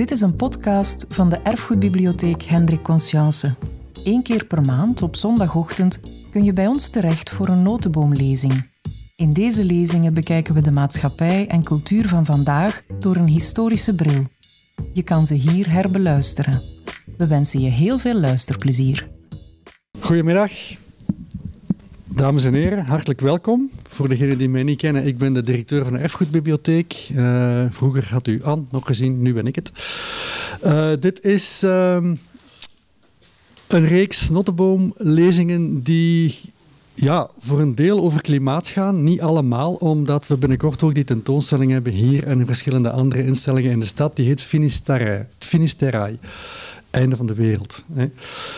Dit 0.00 0.10
is 0.10 0.20
een 0.20 0.36
podcast 0.36 1.06
van 1.08 1.28
de 1.28 1.36
Erfgoedbibliotheek 1.36 2.42
Hendrik 2.42 2.82
Conscience. 2.82 3.54
Eén 4.04 4.22
keer 4.22 4.46
per 4.46 4.62
maand 4.62 5.02
op 5.02 5.16
zondagochtend 5.16 6.00
kun 6.30 6.44
je 6.44 6.52
bij 6.52 6.66
ons 6.66 6.88
terecht 6.88 7.30
voor 7.30 7.48
een 7.48 7.62
notenboomlezing. 7.62 8.70
In 9.16 9.32
deze 9.32 9.64
lezingen 9.64 10.14
bekijken 10.14 10.54
we 10.54 10.60
de 10.60 10.70
maatschappij 10.70 11.46
en 11.46 11.62
cultuur 11.62 12.08
van 12.08 12.24
vandaag 12.24 12.82
door 12.98 13.16
een 13.16 13.28
historische 13.28 13.94
bril. 13.94 14.24
Je 14.92 15.02
kan 15.02 15.26
ze 15.26 15.34
hier 15.34 15.70
herbeluisteren. 15.70 16.62
We 17.16 17.26
wensen 17.26 17.60
je 17.60 17.70
heel 17.70 17.98
veel 17.98 18.20
luisterplezier. 18.20 19.08
Goedemiddag, 19.98 20.52
dames 22.04 22.44
en 22.44 22.54
heren, 22.54 22.84
hartelijk 22.84 23.20
welkom. 23.20 23.70
Voor 24.00 24.08
degenen 24.08 24.38
die 24.38 24.48
mij 24.48 24.62
niet 24.62 24.78
kennen, 24.78 25.06
ik 25.06 25.18
ben 25.18 25.32
de 25.32 25.42
directeur 25.42 25.84
van 25.84 25.92
de 25.92 25.98
Erfgoedbibliotheek. 25.98 27.08
Uh, 27.14 27.64
vroeger 27.70 28.08
had 28.10 28.26
u 28.26 28.42
Anne 28.42 28.64
nog 28.70 28.86
gezien, 28.86 29.22
nu 29.22 29.32
ben 29.32 29.46
ik 29.46 29.54
het. 29.54 29.72
Uh, 30.64 30.90
dit 31.00 31.24
is 31.24 31.62
um, 31.64 32.20
een 33.66 33.86
reeks 33.86 34.30
notenboomlezingen 34.30 35.82
die 35.82 36.38
ja, 36.94 37.30
voor 37.38 37.60
een 37.60 37.74
deel 37.74 38.00
over 38.00 38.20
klimaat 38.20 38.68
gaan. 38.68 39.02
Niet 39.02 39.20
allemaal, 39.20 39.74
omdat 39.74 40.26
we 40.26 40.36
binnenkort 40.36 40.82
ook 40.82 40.94
die 40.94 41.04
tentoonstelling 41.04 41.72
hebben 41.72 41.92
hier 41.92 42.26
en 42.26 42.40
in 42.40 42.46
verschillende 42.46 42.90
andere 42.90 43.24
instellingen 43.24 43.70
in 43.70 43.80
de 43.80 43.86
stad. 43.86 44.16
Die 44.16 44.26
heet 44.26 44.42
Finisterrae 45.38 46.16
einde 46.90 47.16
van 47.16 47.26
de 47.26 47.34
wereld. 47.34 47.84
Hè. 47.92 48.08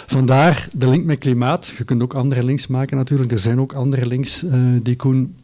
Vandaar 0.07 0.69
de 0.73 0.89
link 0.89 1.05
met 1.05 1.19
klimaat. 1.19 1.67
Je 1.67 1.85
kunt 1.85 2.03
ook 2.03 2.15
andere 2.15 2.45
links 2.45 2.67
maken 2.67 2.97
natuurlijk. 2.97 3.33
Er 3.33 3.39
zijn 3.39 3.61
ook 3.61 3.73
andere 3.73 4.07
links 4.07 4.43
uh, 4.43 4.53
die 4.83 4.97
Koen 4.97 5.37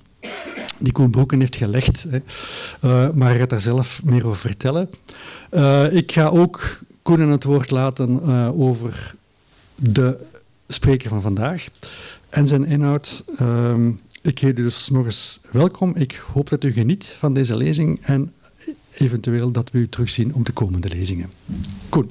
die 0.78 0.92
Koen 0.92 1.10
Broeken 1.10 1.40
heeft 1.40 1.56
gelegd. 1.56 2.06
Hè. 2.08 2.18
Uh, 2.84 3.14
maar 3.14 3.28
hij 3.28 3.38
gaat 3.38 3.50
daar 3.50 3.60
zelf 3.60 4.00
meer 4.04 4.26
over 4.26 4.36
vertellen. 4.38 4.90
Uh, 5.50 5.92
ik 5.92 6.12
ga 6.12 6.28
ook 6.28 6.78
Koen 7.02 7.20
het 7.20 7.44
woord 7.44 7.70
laten 7.70 8.22
over 8.54 9.14
de 9.74 10.16
spreker 10.66 11.08
van 11.08 11.22
vandaag 11.22 11.68
en 12.28 12.46
zijn 12.46 12.64
inhoud. 12.64 13.24
ik 14.22 14.38
heet 14.38 14.58
u 14.58 14.62
dus 14.62 14.88
nog 14.88 15.04
eens 15.04 15.40
welkom. 15.50 15.96
Ik 15.96 16.22
hoop 16.32 16.48
dat 16.48 16.64
u 16.64 16.72
geniet 16.72 17.16
van 17.18 17.32
deze 17.32 17.56
lezing 17.56 17.98
en 18.02 18.32
eventueel 18.92 19.50
dat 19.50 19.70
we 19.70 19.78
u 19.78 19.88
terugzien 19.88 20.34
om 20.34 20.44
de 20.44 20.52
komende 20.52 20.88
lezingen. 20.88 21.30
Koen. 21.88 22.10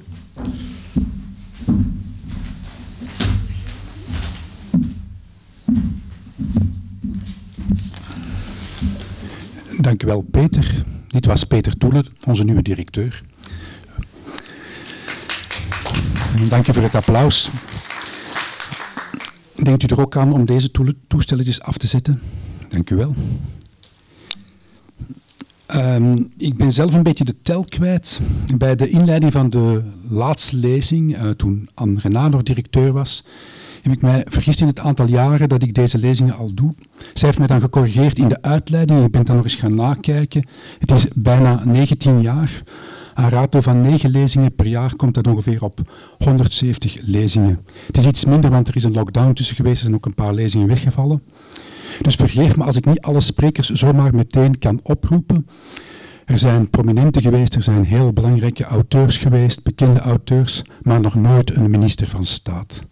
Dank 9.80 10.02
u 10.02 10.06
wel, 10.06 10.20
Peter. 10.20 10.84
Dit 11.08 11.26
was 11.26 11.44
Peter 11.44 11.76
Toelen, 11.76 12.06
onze 12.24 12.44
nieuwe 12.44 12.62
directeur. 12.62 13.22
Dank 16.48 16.68
u 16.68 16.72
voor 16.72 16.82
het 16.82 16.94
applaus. 16.94 17.50
Denkt 19.54 19.82
u 19.82 19.86
er 19.86 20.00
ook 20.00 20.16
aan 20.16 20.32
om 20.32 20.46
deze 20.46 20.70
toestelletjes 21.08 21.60
af 21.60 21.78
te 21.78 21.86
zetten? 21.86 22.20
Dank 22.68 22.90
u 22.90 22.96
wel. 22.96 23.14
Um, 25.78 26.28
ik 26.36 26.56
ben 26.56 26.72
zelf 26.72 26.94
een 26.94 27.02
beetje 27.02 27.24
de 27.24 27.34
tel 27.42 27.64
kwijt. 27.64 28.20
Bij 28.56 28.76
de 28.76 28.88
inleiding 28.88 29.32
van 29.32 29.50
de 29.50 29.82
laatste 30.08 30.56
lezing, 30.56 31.22
uh, 31.22 31.30
toen 31.30 31.68
Anne 31.74 32.00
Renard 32.00 32.32
nog 32.32 32.42
directeur 32.42 32.92
was, 32.92 33.24
heb 33.82 33.92
ik 33.92 34.02
mij 34.02 34.22
vergist 34.28 34.60
in 34.60 34.66
het 34.66 34.78
aantal 34.78 35.06
jaren 35.06 35.48
dat 35.48 35.62
ik 35.62 35.74
deze 35.74 35.98
lezingen 35.98 36.36
al 36.36 36.54
doe. 36.54 36.74
Zij 36.96 37.28
heeft 37.28 37.38
mij 37.38 37.46
dan 37.46 37.60
gecorrigeerd 37.60 38.18
in 38.18 38.28
de 38.28 38.42
uitleiding. 38.42 39.04
Ik 39.04 39.10
ben 39.10 39.24
dan 39.24 39.36
nog 39.36 39.44
eens 39.44 39.54
gaan 39.54 39.74
nakijken. 39.74 40.48
Het 40.78 40.90
is 40.90 41.08
bijna 41.14 41.64
19 41.64 42.20
jaar. 42.20 42.62
Een 43.14 43.30
rato 43.30 43.60
van 43.60 43.80
9 43.80 44.10
lezingen 44.10 44.54
per 44.54 44.66
jaar 44.66 44.96
komt 44.96 45.14
dat 45.14 45.26
ongeveer 45.26 45.62
op 45.62 45.80
170 46.18 46.96
lezingen. 47.00 47.60
Het 47.86 47.96
is 47.96 48.06
iets 48.06 48.24
minder, 48.24 48.50
want 48.50 48.68
er 48.68 48.76
is 48.76 48.84
een 48.84 48.92
lockdown 48.92 49.32
tussen 49.32 49.56
geweest 49.56 49.84
en 49.84 49.94
ook 49.94 50.06
een 50.06 50.14
paar 50.14 50.34
lezingen 50.34 50.66
weggevallen. 50.66 51.22
Dus 52.00 52.14
vergeef 52.14 52.56
me 52.56 52.64
als 52.64 52.76
ik 52.76 52.84
niet 52.84 53.00
alle 53.00 53.20
sprekers 53.20 53.70
zomaar 53.70 54.14
meteen 54.14 54.58
kan 54.58 54.80
oproepen. 54.82 55.46
Er 56.24 56.38
zijn 56.38 56.70
prominenten 56.70 57.22
geweest, 57.22 57.54
er 57.54 57.62
zijn 57.62 57.84
heel 57.84 58.12
belangrijke 58.12 58.64
auteurs 58.64 59.16
geweest, 59.16 59.62
bekende 59.62 60.00
auteurs, 60.00 60.62
maar 60.82 61.00
nog 61.00 61.14
nooit 61.14 61.56
een 61.56 61.70
minister 61.70 62.08
van 62.08 62.24
Staat. 62.24 62.82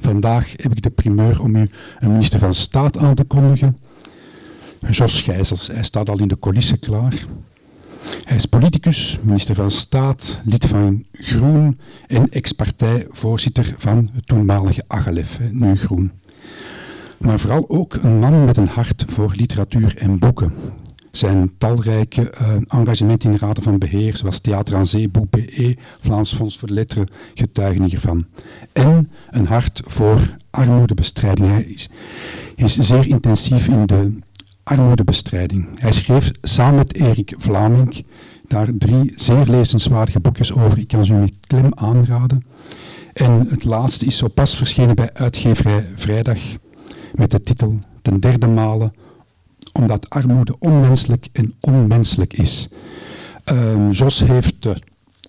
Vandaag 0.00 0.52
heb 0.56 0.72
ik 0.72 0.82
de 0.82 0.90
primeur 0.90 1.42
om 1.42 1.56
u 1.56 1.70
een 1.98 2.10
minister 2.10 2.38
van 2.38 2.54
Staat 2.54 2.98
aan 2.98 3.14
te 3.14 3.24
kondigen. 3.24 3.78
Jos 4.90 5.22
Gijzels, 5.22 5.66
hij 5.66 5.82
staat 5.82 6.10
al 6.10 6.18
in 6.18 6.28
de 6.28 6.38
coulissen 6.38 6.78
klaar. 6.78 7.24
Hij 8.24 8.36
is 8.36 8.46
politicus, 8.46 9.18
minister 9.22 9.54
van 9.54 9.70
Staat, 9.70 10.40
lid 10.44 10.66
van 10.66 11.04
Groen 11.12 11.78
en 12.06 12.30
ex-partijvoorzitter 12.30 13.74
van 13.78 14.10
het 14.12 14.26
toenmalige 14.26 14.84
Agalef, 14.86 15.38
nu 15.52 15.76
Groen 15.76 16.12
maar 17.20 17.40
vooral 17.40 17.64
ook 17.68 17.94
een 17.94 18.18
man 18.18 18.44
met 18.44 18.56
een 18.56 18.68
hart 18.68 19.04
voor 19.08 19.32
literatuur 19.36 19.96
en 19.96 20.18
boeken. 20.18 20.52
Zijn 21.10 21.52
talrijke 21.58 22.32
uh, 22.40 22.48
engagementen 22.68 23.30
in 23.30 23.36
de 23.36 23.46
raden 23.46 23.62
van 23.62 23.78
beheer, 23.78 24.16
zoals 24.16 24.40
Theater 24.40 24.76
aan 24.76 24.86
Zee, 24.86 25.08
Boek 25.08 25.30
BE, 25.30 25.76
Vlaams 26.00 26.34
Fonds 26.34 26.58
voor 26.58 26.68
Letteren, 26.68 27.08
getuigen 27.34 27.84
hiervan. 27.84 28.26
En 28.72 29.10
een 29.30 29.46
hart 29.46 29.82
voor 29.84 30.36
armoedebestrijding. 30.50 31.48
Hij 31.48 31.62
is, 31.62 31.88
is 32.56 32.78
zeer 32.78 33.06
intensief 33.06 33.68
in 33.68 33.86
de 33.86 34.18
armoedebestrijding. 34.62 35.68
Hij 35.80 35.92
schreef 35.92 36.30
samen 36.42 36.74
met 36.74 36.94
Erik 36.94 37.34
Vlaming 37.38 38.04
daar 38.46 38.68
drie 38.78 39.12
zeer 39.16 39.44
lezenswaardige 39.46 40.20
boekjes 40.20 40.52
over. 40.52 40.78
Ik 40.78 40.88
kan 40.88 41.04
ze 41.04 41.14
u 41.14 41.16
met 41.16 41.32
klem 41.46 41.70
aanraden. 41.74 42.44
En 43.12 43.46
het 43.48 43.64
laatste 43.64 44.06
is 44.06 44.16
zo 44.16 44.28
pas 44.28 44.56
verschenen 44.56 44.94
bij 44.94 45.10
uitgeverij 45.12 45.86
Vrijdag 45.96 46.38
met 47.14 47.30
de 47.30 47.42
titel 47.42 47.78
ten 48.02 48.20
derde 48.20 48.46
malen 48.46 48.92
omdat 49.72 50.10
armoede 50.10 50.56
onmenselijk 50.58 51.28
en 51.32 51.54
onmenselijk 51.60 52.32
is. 52.32 52.68
Uh, 53.52 53.90
Jos 53.90 54.20
heeft 54.20 54.66
uh, 54.66 54.72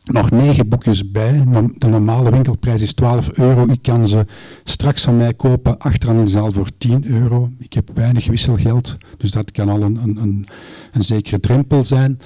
nog 0.04 0.32
negen 0.32 0.70
boekjes 0.70 1.12
bij. 1.12 1.44
De 1.78 1.88
normale 1.88 2.32
winkelprijs 2.32 2.82
is 2.82 2.94
12 2.94 3.38
euro. 3.38 3.66
U 3.68 3.76
kan 3.82 4.08
ze 4.08 4.26
straks 4.64 5.04
van 5.04 5.18
mij 5.18 5.34
kopen 5.34 5.78
achteraan 5.78 6.18
in 6.18 6.26
de 6.26 6.32
zaal 6.32 6.52
voor 6.52 6.70
10 6.78 7.06
euro. 7.06 7.50
Ik 7.58 7.74
heb 7.74 7.90
weinig 7.94 8.28
wisselgeld, 8.28 8.98
dus 9.18 9.32
dat 9.32 9.52
kan 9.52 9.70
al 9.70 9.82
een, 9.82 9.96
een, 9.96 10.18
een, 10.18 10.48
een 10.92 11.04
zekere 11.04 11.40
drempel 11.40 11.86
zijn. 11.86 12.20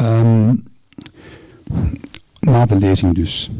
Um, 0.00 0.62
na 2.40 2.66
de 2.66 2.78
lezing 2.78 3.14
dus. 3.14 3.50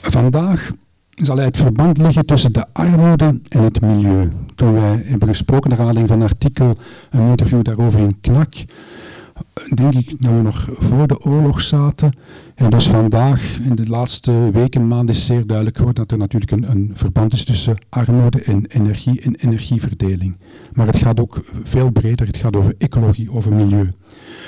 Vandaag 0.00 0.70
zal 1.14 1.36
hij 1.36 1.44
het 1.44 1.56
verband 1.56 1.98
leggen 1.98 2.26
tussen 2.26 2.52
de 2.52 2.66
armoede 2.72 3.40
en 3.48 3.62
het 3.62 3.80
milieu. 3.80 4.28
Toen 4.54 4.72
wij 4.72 5.02
hebben 5.04 5.28
gesproken 5.28 5.70
naar 5.70 5.78
aanleiding 5.78 6.08
van 6.08 6.20
een 6.20 6.28
artikel, 6.28 6.74
een 7.10 7.28
interview 7.28 7.62
daarover 7.62 8.00
in 8.00 8.20
KNAK, 8.20 8.54
denk 9.74 9.94
ik 9.94 10.14
dat 10.18 10.32
we 10.32 10.42
nog 10.42 10.68
voor 10.72 11.06
de 11.06 11.20
oorlog 11.20 11.60
zaten. 11.60 12.12
En 12.54 12.70
dus 12.70 12.88
vandaag, 12.88 13.58
in 13.58 13.74
de 13.74 13.86
laatste 13.86 14.50
weken, 14.52 14.88
maanden, 14.88 15.14
is 15.14 15.26
zeer 15.26 15.46
duidelijk 15.46 15.76
geworden 15.76 16.02
dat 16.02 16.12
er 16.12 16.18
natuurlijk 16.18 16.52
een, 16.52 16.70
een, 16.70 16.90
verband 16.94 17.32
is 17.32 17.44
tussen 17.44 17.76
armoede 17.88 18.42
en 18.42 18.66
energie 18.66 19.20
en 19.20 19.34
energieverdeling. 19.34 20.36
Maar 20.72 20.86
het 20.86 20.96
gaat 20.98 21.20
ook 21.20 21.44
veel 21.62 21.90
breder, 21.90 22.26
het 22.26 22.36
gaat 22.36 22.56
over 22.56 22.74
ecologie, 22.78 23.30
over 23.30 23.52
milieu. 23.52 23.92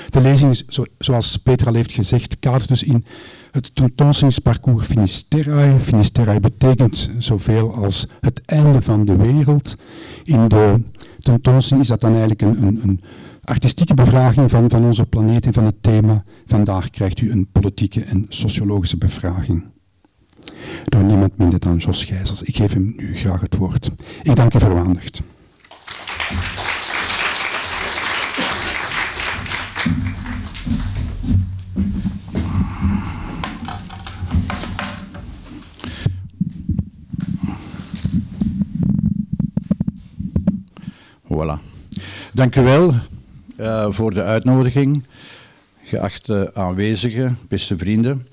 De 0.09 0.21
lezing 0.21 0.51
is, 0.51 0.65
zoals 0.97 1.37
Peter 1.37 1.67
al 1.67 1.73
heeft 1.73 1.91
gezegd, 1.91 2.39
kadert 2.39 2.67
dus 2.67 2.83
in 2.83 3.05
het 3.51 3.75
tentoonstellingsparcours 3.75 4.85
Finisterrae. 4.85 5.79
Finisterrae 5.79 6.39
betekent 6.39 7.11
zoveel 7.17 7.75
als 7.75 8.07
het 8.21 8.41
einde 8.45 8.81
van 8.81 9.05
de 9.05 9.15
wereld. 9.15 9.77
In 10.23 10.47
de 10.47 10.83
tentoonstelling 11.19 11.83
is 11.83 11.89
dat 11.89 11.99
dan 11.99 12.09
eigenlijk 12.09 12.41
een, 12.41 12.63
een, 12.63 12.79
een 12.83 13.01
artistieke 13.43 13.93
bevraging 13.93 14.49
van, 14.49 14.69
van 14.69 14.85
onze 14.85 15.05
planeet 15.05 15.45
en 15.45 15.53
van 15.53 15.65
het 15.65 15.83
thema. 15.83 16.23
Vandaag 16.45 16.89
krijgt 16.89 17.21
u 17.21 17.31
een 17.31 17.47
politieke 17.51 18.03
en 18.03 18.25
sociologische 18.29 18.97
bevraging. 18.97 19.65
Door 20.83 21.03
niemand 21.03 21.37
minder 21.37 21.59
dan 21.59 21.77
Jos 21.77 22.03
Gijzels. 22.03 22.41
Ik 22.41 22.55
geef 22.55 22.73
hem 22.73 22.93
nu 22.97 23.15
graag 23.15 23.41
het 23.41 23.55
woord. 23.55 23.91
Ik 24.23 24.35
dank 24.35 24.53
u 24.53 24.59
voor 24.59 24.71
uw 24.71 24.77
aandacht. 24.77 25.21
Voilà. 41.37 41.59
Dank 42.33 42.55
u 42.55 42.61
wel 42.61 42.93
uh, 43.59 43.85
voor 43.89 44.13
de 44.13 44.23
uitnodiging, 44.23 45.03
geachte 45.83 46.51
aanwezigen, 46.53 47.37
beste 47.47 47.77
vrienden. 47.77 48.27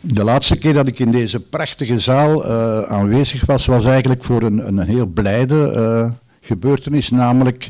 De 0.00 0.24
laatste 0.24 0.56
keer 0.56 0.72
dat 0.72 0.86
ik 0.86 0.98
in 0.98 1.10
deze 1.10 1.40
prachtige 1.40 1.98
zaal 1.98 2.46
uh, 2.46 2.82
aanwezig 2.82 3.46
was, 3.46 3.66
was 3.66 3.84
eigenlijk 3.84 4.24
voor 4.24 4.42
een, 4.42 4.66
een 4.66 4.78
heel 4.78 5.06
blijde 5.06 5.72
uh, 5.76 6.10
gebeurtenis, 6.40 7.10
namelijk 7.10 7.68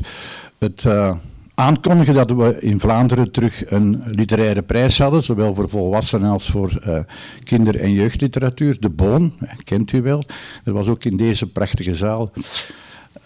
het 0.57 0.85
aankondigen 1.59 2.13
dat 2.13 2.31
we 2.31 2.57
in 2.59 2.79
Vlaanderen 2.79 3.31
terug 3.31 3.71
een 3.71 4.03
literaire 4.05 4.61
prijs 4.61 4.97
hadden, 4.97 5.23
zowel 5.23 5.55
voor 5.55 5.69
volwassenen 5.69 6.29
als 6.29 6.49
voor 6.49 6.81
uh, 6.87 6.99
kinder- 7.43 7.79
en 7.79 7.91
jeugdliteratuur. 7.91 8.77
De 8.79 8.89
Boon, 8.89 9.33
kent 9.63 9.91
u 9.91 10.01
wel. 10.01 10.23
Dat 10.63 10.73
was 10.73 10.87
ook 10.87 11.03
in 11.03 11.17
deze 11.17 11.51
prachtige 11.51 11.95
zaal. 11.95 12.29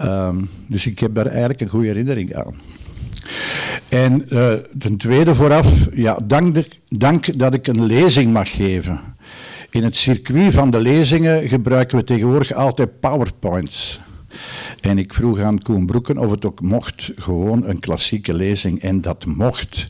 Um, 0.01 0.49
dus 0.67 0.85
ik 0.85 0.99
heb 0.99 1.15
daar 1.15 1.25
eigenlijk 1.25 1.61
een 1.61 1.67
goede 1.69 1.87
herinnering 1.87 2.35
aan. 2.35 2.55
En 3.89 4.25
uh, 4.29 4.53
ten 4.77 4.97
tweede 4.97 5.35
vooraf, 5.35 5.87
ja, 5.93 6.19
dank, 6.23 6.65
dank 6.87 7.39
dat 7.39 7.53
ik 7.53 7.67
een 7.67 7.83
lezing 7.83 8.33
mag 8.33 8.55
geven. 8.55 8.99
In 9.69 9.83
het 9.83 9.95
circuit 9.95 10.53
van 10.53 10.69
de 10.71 10.79
lezingen 10.79 11.47
gebruiken 11.47 11.97
we 11.97 12.03
tegenwoordig 12.03 12.53
altijd 12.53 12.99
PowerPoints. 12.99 13.99
En 14.81 14.97
ik 14.97 15.13
vroeg 15.13 15.39
aan 15.39 15.61
Koen 15.61 15.85
Broeken 15.85 16.17
of 16.17 16.31
het 16.31 16.45
ook 16.45 16.61
mocht, 16.61 17.11
gewoon 17.15 17.67
een 17.67 17.79
klassieke 17.79 18.33
lezing. 18.33 18.81
En 18.81 19.01
dat 19.01 19.25
mocht. 19.25 19.87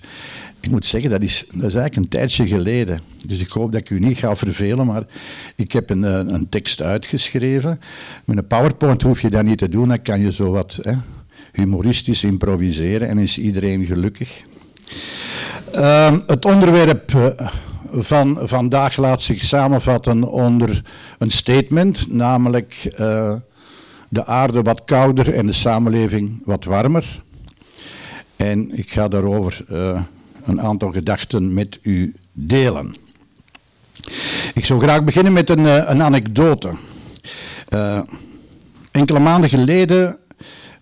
Ik 0.60 0.70
moet 0.70 0.86
zeggen, 0.86 1.10
dat 1.10 1.22
is, 1.22 1.46
dat 1.48 1.68
is 1.68 1.76
eigenlijk 1.76 1.96
een 1.96 2.20
tijdje 2.20 2.48
geleden. 2.48 3.02
Dus 3.26 3.40
ik 3.40 3.50
hoop 3.50 3.72
dat 3.72 3.82
ik 3.82 3.90
u 3.90 4.00
niet 4.00 4.18
ga 4.18 4.36
vervelen, 4.36 4.86
maar 4.86 5.04
ik 5.56 5.72
heb 5.72 5.90
een, 5.90 6.04
eh, 6.04 6.12
een 6.12 6.50
tekst 6.50 6.82
uitgeschreven. 6.82 7.80
Met 8.26 8.38
een 8.38 8.48
PowerPoint 8.48 9.02
hoef 9.02 9.22
je 9.22 9.30
dat 9.30 9.44
niet 9.44 9.58
te 9.58 9.70
doen, 9.70 9.88
dan 9.88 10.02
kan 10.02 10.20
je 10.20 10.32
zo 10.32 10.52
wat 10.52 10.78
hè, 10.82 10.94
humoristisch 11.52 12.24
improviseren 12.24 13.08
en 13.08 13.18
is 13.18 13.38
iedereen 13.38 13.86
gelukkig. 13.86 14.42
Uh, 15.76 16.18
het 16.28 16.46
onderwerp 16.46 17.14
uh, 17.16 17.28
van 17.92 18.40
vandaag 18.42 18.98
laat 18.98 19.22
zich 19.22 19.44
samenvatten 19.44 20.32
onder 20.32 20.82
een 21.18 21.32
statement, 21.32 22.12
namelijk 22.12 22.96
uh, 23.00 23.34
de 24.14 24.26
aarde 24.26 24.62
wat 24.62 24.82
kouder 24.86 25.34
en 25.34 25.46
de 25.46 25.52
samenleving 25.52 26.42
wat 26.46 26.64
warmer. 26.64 27.24
En 28.36 28.78
ik 28.78 28.92
ga 28.92 29.08
daarover 29.08 29.66
uh, 29.72 30.02
een 30.44 30.62
aantal 30.62 30.92
gedachten 30.92 31.54
met 31.54 31.80
u 31.82 32.16
delen. 32.32 32.96
Ik 34.54 34.66
zou 34.66 34.80
graag 34.80 35.04
beginnen 35.04 35.34
met 35.34 35.50
een, 35.50 35.90
een 35.92 36.02
anekdote. 36.02 36.72
enkele 38.92 39.20
maanden 39.20 39.50
geleden 39.50 40.18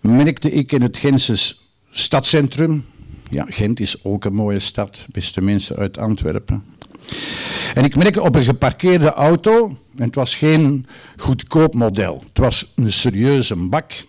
merkte 0.00 0.50
ik 0.50 0.72
in 0.72 0.82
het 0.82 0.96
Gentse 0.96 1.54
stadcentrum. 1.90 2.84
Ja, 3.30 3.46
Gent 3.48 3.80
is 3.80 4.04
ook 4.04 4.24
een 4.24 4.34
mooie 4.34 4.58
stad, 4.58 5.06
beste 5.10 5.40
mensen 5.40 5.76
uit 5.76 5.98
Antwerpen. 5.98 6.71
En 7.74 7.84
ik 7.84 7.96
merkte 7.96 8.22
op 8.22 8.34
een 8.34 8.44
geparkeerde 8.44 9.12
auto, 9.12 9.66
en 9.96 10.04
het 10.04 10.14
was 10.14 10.34
geen 10.34 10.86
goedkoop 11.16 11.74
model, 11.74 12.22
het 12.28 12.38
was 12.38 12.72
een 12.74 12.92
serieuze 12.92 13.56
bak, 13.56 14.04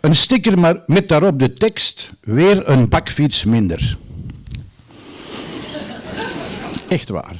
een 0.00 0.16
sticker 0.16 0.58
maar 0.58 0.82
met 0.86 1.08
daarop 1.08 1.38
de 1.38 1.52
tekst, 1.52 2.10
weer 2.20 2.68
een 2.68 2.88
bakfiets 2.88 3.44
minder. 3.44 3.96
Echt 6.88 7.08
waar. 7.08 7.36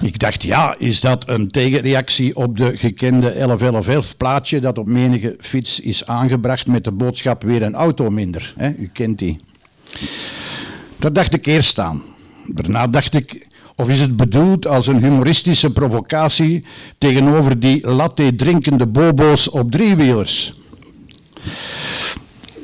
Ik 0.00 0.18
dacht, 0.18 0.42
ja, 0.42 0.74
is 0.78 1.00
dat 1.00 1.28
een 1.28 1.50
tegenreactie 1.50 2.36
op 2.36 2.56
de 2.56 2.76
gekende 2.76 3.32
1111 3.32 4.16
plaatje 4.16 4.60
dat 4.60 4.78
op 4.78 4.86
menige 4.86 5.36
fiets 5.40 5.80
is 5.80 6.06
aangebracht 6.06 6.66
met 6.66 6.84
de 6.84 6.92
boodschap 6.92 7.42
weer 7.42 7.62
een 7.62 7.74
auto 7.74 8.10
minder. 8.10 8.54
U 8.78 8.90
kent 8.92 9.18
die. 9.18 9.40
Dat 10.98 11.14
dacht 11.14 11.34
ik 11.34 11.46
eerst 11.46 11.78
aan. 11.78 12.02
Daarna 12.46 12.86
dacht 12.86 13.14
ik, 13.14 13.46
of 13.76 13.88
is 13.88 14.00
het 14.00 14.16
bedoeld 14.16 14.66
als 14.66 14.86
een 14.86 15.02
humoristische 15.02 15.70
provocatie 15.70 16.64
tegenover 16.98 17.60
die 17.60 17.86
latte 17.86 18.36
drinkende 18.36 18.86
bobo's 18.86 19.50
op 19.50 19.70
driewielers? 19.70 20.54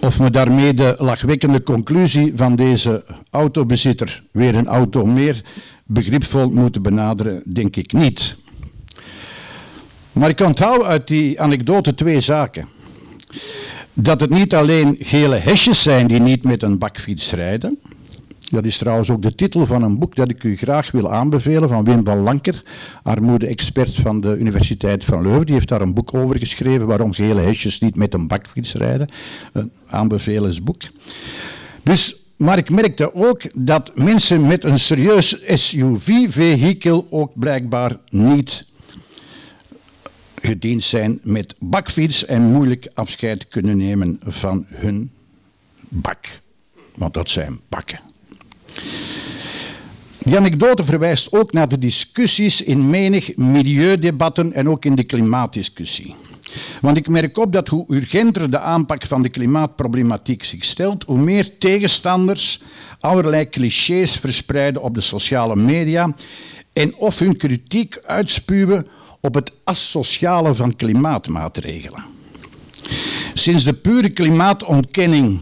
Of 0.01 0.17
we 0.17 0.31
daarmee 0.31 0.75
de 0.75 0.95
lachwekkende 0.99 1.63
conclusie 1.63 2.33
van 2.37 2.57
deze 2.57 3.05
autobezitter, 3.31 4.23
weer 4.31 4.55
een 4.55 4.67
auto 4.67 5.05
meer, 5.07 5.41
begripvol 5.85 6.51
moeten 6.51 6.83
benaderen, 6.83 7.43
denk 7.47 7.77
ik 7.77 7.93
niet. 7.93 8.37
Maar 10.13 10.29
ik 10.29 10.41
onthoud 10.41 10.83
uit 10.83 11.09
die 11.09 11.41
anekdote 11.41 11.95
twee 11.95 12.21
zaken. 12.21 12.69
Dat 13.93 14.21
het 14.21 14.31
niet 14.31 14.55
alleen 14.55 14.97
gele 15.01 15.37
hesjes 15.37 15.83
zijn 15.83 16.07
die 16.07 16.21
niet 16.21 16.45
met 16.45 16.63
een 16.63 16.79
bakfiets 16.79 17.31
rijden, 17.33 17.79
dat 18.51 18.65
is 18.65 18.79
trouwens 18.79 19.11
ook 19.11 19.23
de 19.23 19.35
titel 19.35 19.67
van 19.67 19.83
een 19.83 19.99
boek 19.99 20.15
dat 20.15 20.31
ik 20.31 20.45
u 20.45 20.57
graag 20.57 20.91
wil 20.91 21.13
aanbevelen 21.13 21.69
van 21.69 21.85
Wim 21.85 22.05
van 22.05 22.19
Lanker, 22.19 22.63
armoede-expert 23.03 23.95
van 23.95 24.21
de 24.21 24.37
Universiteit 24.37 25.05
van 25.05 25.23
Leuven. 25.23 25.47
Die 25.47 25.55
heeft 25.55 25.69
daar 25.69 25.81
een 25.81 25.95
boek 25.95 26.15
over 26.15 26.39
geschreven 26.39 26.87
waarom 26.87 27.13
gele 27.13 27.41
hesjes 27.41 27.81
niet 27.81 27.97
met 27.97 28.15
een 28.15 28.29
bakfiets 28.29 28.75
rijden. 28.75 29.09
Een 29.53 29.73
aanbevelensboek. 29.87 30.83
Dus, 31.83 32.17
maar 32.37 32.59
ik 32.59 32.71
merkte 32.71 33.15
ook 33.15 33.43
dat 33.55 33.97
mensen 33.97 34.47
met 34.47 34.65
een 34.65 34.81
serieus 34.81 35.39
SUV-vehikel 35.47 37.07
ook 37.11 37.33
blijkbaar 37.35 37.97
niet 38.09 38.69
gediend 40.43 40.85
zijn 40.85 41.21
met 41.23 41.55
bakfiets 41.59 42.25
en 42.25 42.43
moeilijk 42.43 42.91
afscheid 42.95 43.49
kunnen 43.49 43.77
nemen 43.77 44.21
van 44.25 44.67
hun 44.69 45.11
bak. 45.89 46.27
Want 46.95 47.15
dat 47.15 47.31
zijn 47.31 47.61
bakken. 47.69 48.10
Die 50.19 50.37
anekdote 50.37 50.85
verwijst 50.85 51.33
ook 51.33 51.53
naar 51.53 51.69
de 51.69 51.79
discussies 51.79 52.63
in 52.63 52.91
menig 52.91 53.37
milieudebatten 53.37 54.53
en 54.53 54.69
ook 54.69 54.85
in 54.85 54.95
de 54.95 55.05
klimaatdiscussie. 55.05 56.15
Want 56.81 56.97
ik 56.97 57.09
merk 57.09 57.39
op 57.39 57.53
dat 57.53 57.69
hoe 57.69 57.85
urgenter 57.89 58.51
de 58.51 58.59
aanpak 58.59 59.07
van 59.07 59.23
de 59.23 59.29
klimaatproblematiek 59.29 60.45
zich 60.45 60.65
stelt, 60.65 61.05
hoe 61.05 61.19
meer 61.19 61.59
tegenstanders 61.59 62.61
allerlei 63.01 63.49
clichés 63.49 64.11
verspreiden 64.11 64.83
op 64.83 64.95
de 64.95 65.01
sociale 65.01 65.57
media 65.57 66.15
en 66.73 66.95
of 66.97 67.19
hun 67.19 67.37
kritiek 67.37 67.99
uitspuwen 68.07 68.87
op 69.21 69.35
het 69.35 69.53
asociale 69.65 70.55
van 70.55 70.77
klimaatmaatregelen. 70.77 72.05
Sinds 73.35 73.65
de 73.65 73.75
pure 73.75 74.09
klimaatontkenning 74.09 75.41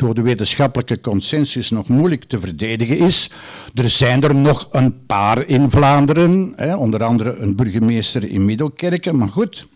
door 0.00 0.14
de 0.14 0.22
wetenschappelijke 0.22 1.00
consensus 1.00 1.70
nog 1.70 1.88
moeilijk 1.88 2.24
te 2.24 2.40
verdedigen 2.40 2.98
is. 2.98 3.30
Er 3.74 3.90
zijn 3.90 4.22
er 4.22 4.34
nog 4.34 4.68
een 4.72 5.06
paar 5.06 5.48
in 5.48 5.70
Vlaanderen, 5.70 6.52
hè, 6.56 6.76
onder 6.76 7.04
andere 7.04 7.36
een 7.36 7.56
burgemeester 7.56 8.28
in 8.28 8.44
Middelkerken, 8.44 9.16
maar 9.16 9.28
goed. 9.28 9.68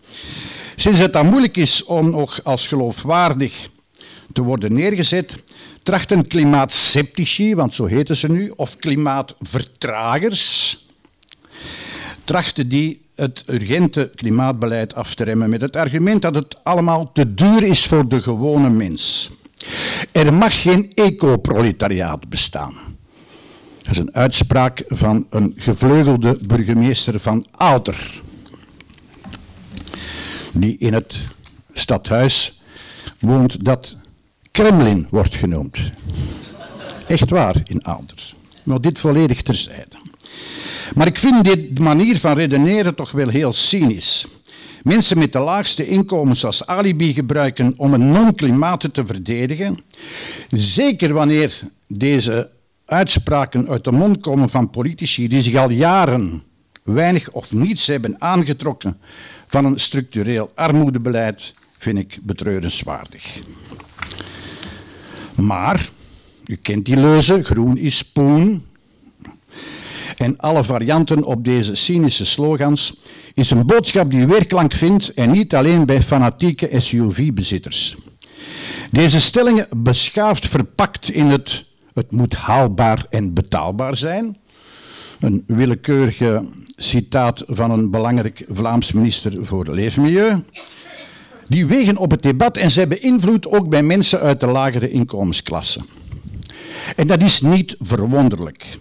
Sinds 0.75 0.99
het 0.99 1.13
dan 1.13 1.29
moeilijk 1.29 1.57
is 1.57 1.83
om 1.83 2.09
nog 2.09 2.43
als 2.43 2.67
geloofwaardig 2.67 3.69
te 4.33 4.41
worden 4.41 4.73
neergezet, 4.73 5.43
trachten 5.83 6.27
klimaatsceptici, 6.27 7.55
want 7.55 7.73
zo 7.73 7.85
heten 7.85 8.15
ze 8.15 8.27
nu, 8.27 8.53
of 8.55 8.77
klimaatvertragers, 8.77 10.77
trachten 12.23 12.69
die 12.69 13.01
het 13.15 13.43
urgente 13.47 14.11
klimaatbeleid 14.15 14.95
af 14.95 15.15
te 15.15 15.23
remmen 15.23 15.49
met 15.49 15.61
het 15.61 15.75
argument 15.75 16.21
dat 16.21 16.35
het 16.35 16.57
allemaal 16.63 17.11
te 17.11 17.33
duur 17.33 17.63
is 17.63 17.85
voor 17.85 18.07
de 18.07 18.21
gewone 18.21 18.69
mens. 18.69 19.29
Er 20.11 20.33
mag 20.33 20.61
geen 20.61 20.91
ecoproletariaat 20.93 22.29
bestaan. 22.29 22.73
Dat 23.81 23.91
is 23.91 23.97
een 23.97 24.15
uitspraak 24.15 24.83
van 24.87 25.27
een 25.29 25.53
gevleugelde 25.57 26.37
burgemeester 26.41 27.19
van 27.19 27.45
Aalter, 27.51 28.21
die 30.53 30.77
in 30.77 30.93
het 30.93 31.17
stadhuis 31.73 32.61
woont 33.19 33.65
dat 33.65 33.97
Kremlin 34.51 35.07
wordt 35.09 35.35
genoemd. 35.35 35.91
Echt 37.07 37.29
waar 37.29 37.61
in 37.63 37.85
Aalter. 37.85 38.33
Maar 38.63 38.81
dit 38.81 38.99
volledig 38.99 39.41
terzijde. 39.41 39.95
Maar 40.95 41.07
ik 41.07 41.19
vind 41.19 41.43
dit 41.43 41.79
manier 41.79 42.19
van 42.19 42.35
redeneren 42.35 42.95
toch 42.95 43.11
wel 43.11 43.27
heel 43.27 43.53
cynisch 43.53 44.25
mensen 44.85 45.17
met 45.17 45.33
de 45.33 45.39
laagste 45.39 45.87
inkomens 45.87 46.45
als 46.45 46.65
alibi 46.65 47.13
gebruiken 47.13 47.73
om 47.77 47.93
een 47.93 48.11
non-klimaat 48.11 48.93
te 48.93 49.05
verdedigen, 49.05 49.79
zeker 50.49 51.13
wanneer 51.13 51.59
deze 51.87 52.49
uitspraken 52.85 53.69
uit 53.69 53.83
de 53.83 53.91
mond 53.91 54.21
komen 54.21 54.49
van 54.49 54.69
politici 54.69 55.27
die 55.27 55.41
zich 55.41 55.55
al 55.55 55.69
jaren 55.69 56.43
weinig 56.83 57.31
of 57.31 57.51
niets 57.51 57.87
hebben 57.87 58.21
aangetrokken 58.21 58.97
van 59.47 59.65
een 59.65 59.79
structureel 59.79 60.51
armoedebeleid, 60.55 61.53
vind 61.77 61.97
ik 61.97 62.17
betreurenswaardig. 62.21 63.41
Maar, 65.35 65.89
u 66.45 66.55
kent 66.55 66.85
die 66.85 66.97
leuze, 66.97 67.43
groen 67.43 67.77
is 67.77 67.97
spoen, 67.97 68.65
en 70.17 70.37
alle 70.37 70.63
varianten 70.63 71.23
op 71.23 71.43
deze 71.43 71.75
cynische 71.75 72.25
slogans 72.25 72.95
is 73.33 73.49
een 73.49 73.65
boodschap 73.65 74.11
die 74.11 74.27
weerklank 74.27 74.73
vindt 74.73 75.13
en 75.13 75.31
niet 75.31 75.55
alleen 75.55 75.85
bij 75.85 76.01
fanatieke 76.01 76.69
SUV-bezitters. 76.81 77.95
Deze 78.91 79.19
stellingen 79.19 79.67
beschaafd 79.77 80.47
verpakt 80.47 81.09
in 81.09 81.25
het 81.25 81.65
het 81.95 82.11
moet 82.11 82.35
haalbaar 82.35 83.05
en 83.09 83.33
betaalbaar 83.33 83.97
zijn. 83.97 84.37
Een 85.19 85.43
willekeurige 85.47 86.47
citaat 86.75 87.43
van 87.47 87.71
een 87.71 87.91
belangrijk 87.91 88.45
Vlaams 88.49 88.91
minister 88.91 89.45
voor 89.45 89.73
Leefmilieu. 89.73 90.43
Die 91.47 91.65
wegen 91.65 91.97
op 91.97 92.11
het 92.11 92.23
debat 92.23 92.57
en 92.57 92.71
ze 92.71 92.79
hebben 92.79 93.01
invloed 93.01 93.47
ook 93.47 93.69
bij 93.69 93.83
mensen 93.83 94.19
uit 94.19 94.39
de 94.39 94.45
lagere 94.45 94.89
inkomensklasse. 94.89 95.79
En 96.95 97.07
dat 97.07 97.21
is 97.21 97.41
niet 97.41 97.75
verwonderlijk. 97.79 98.79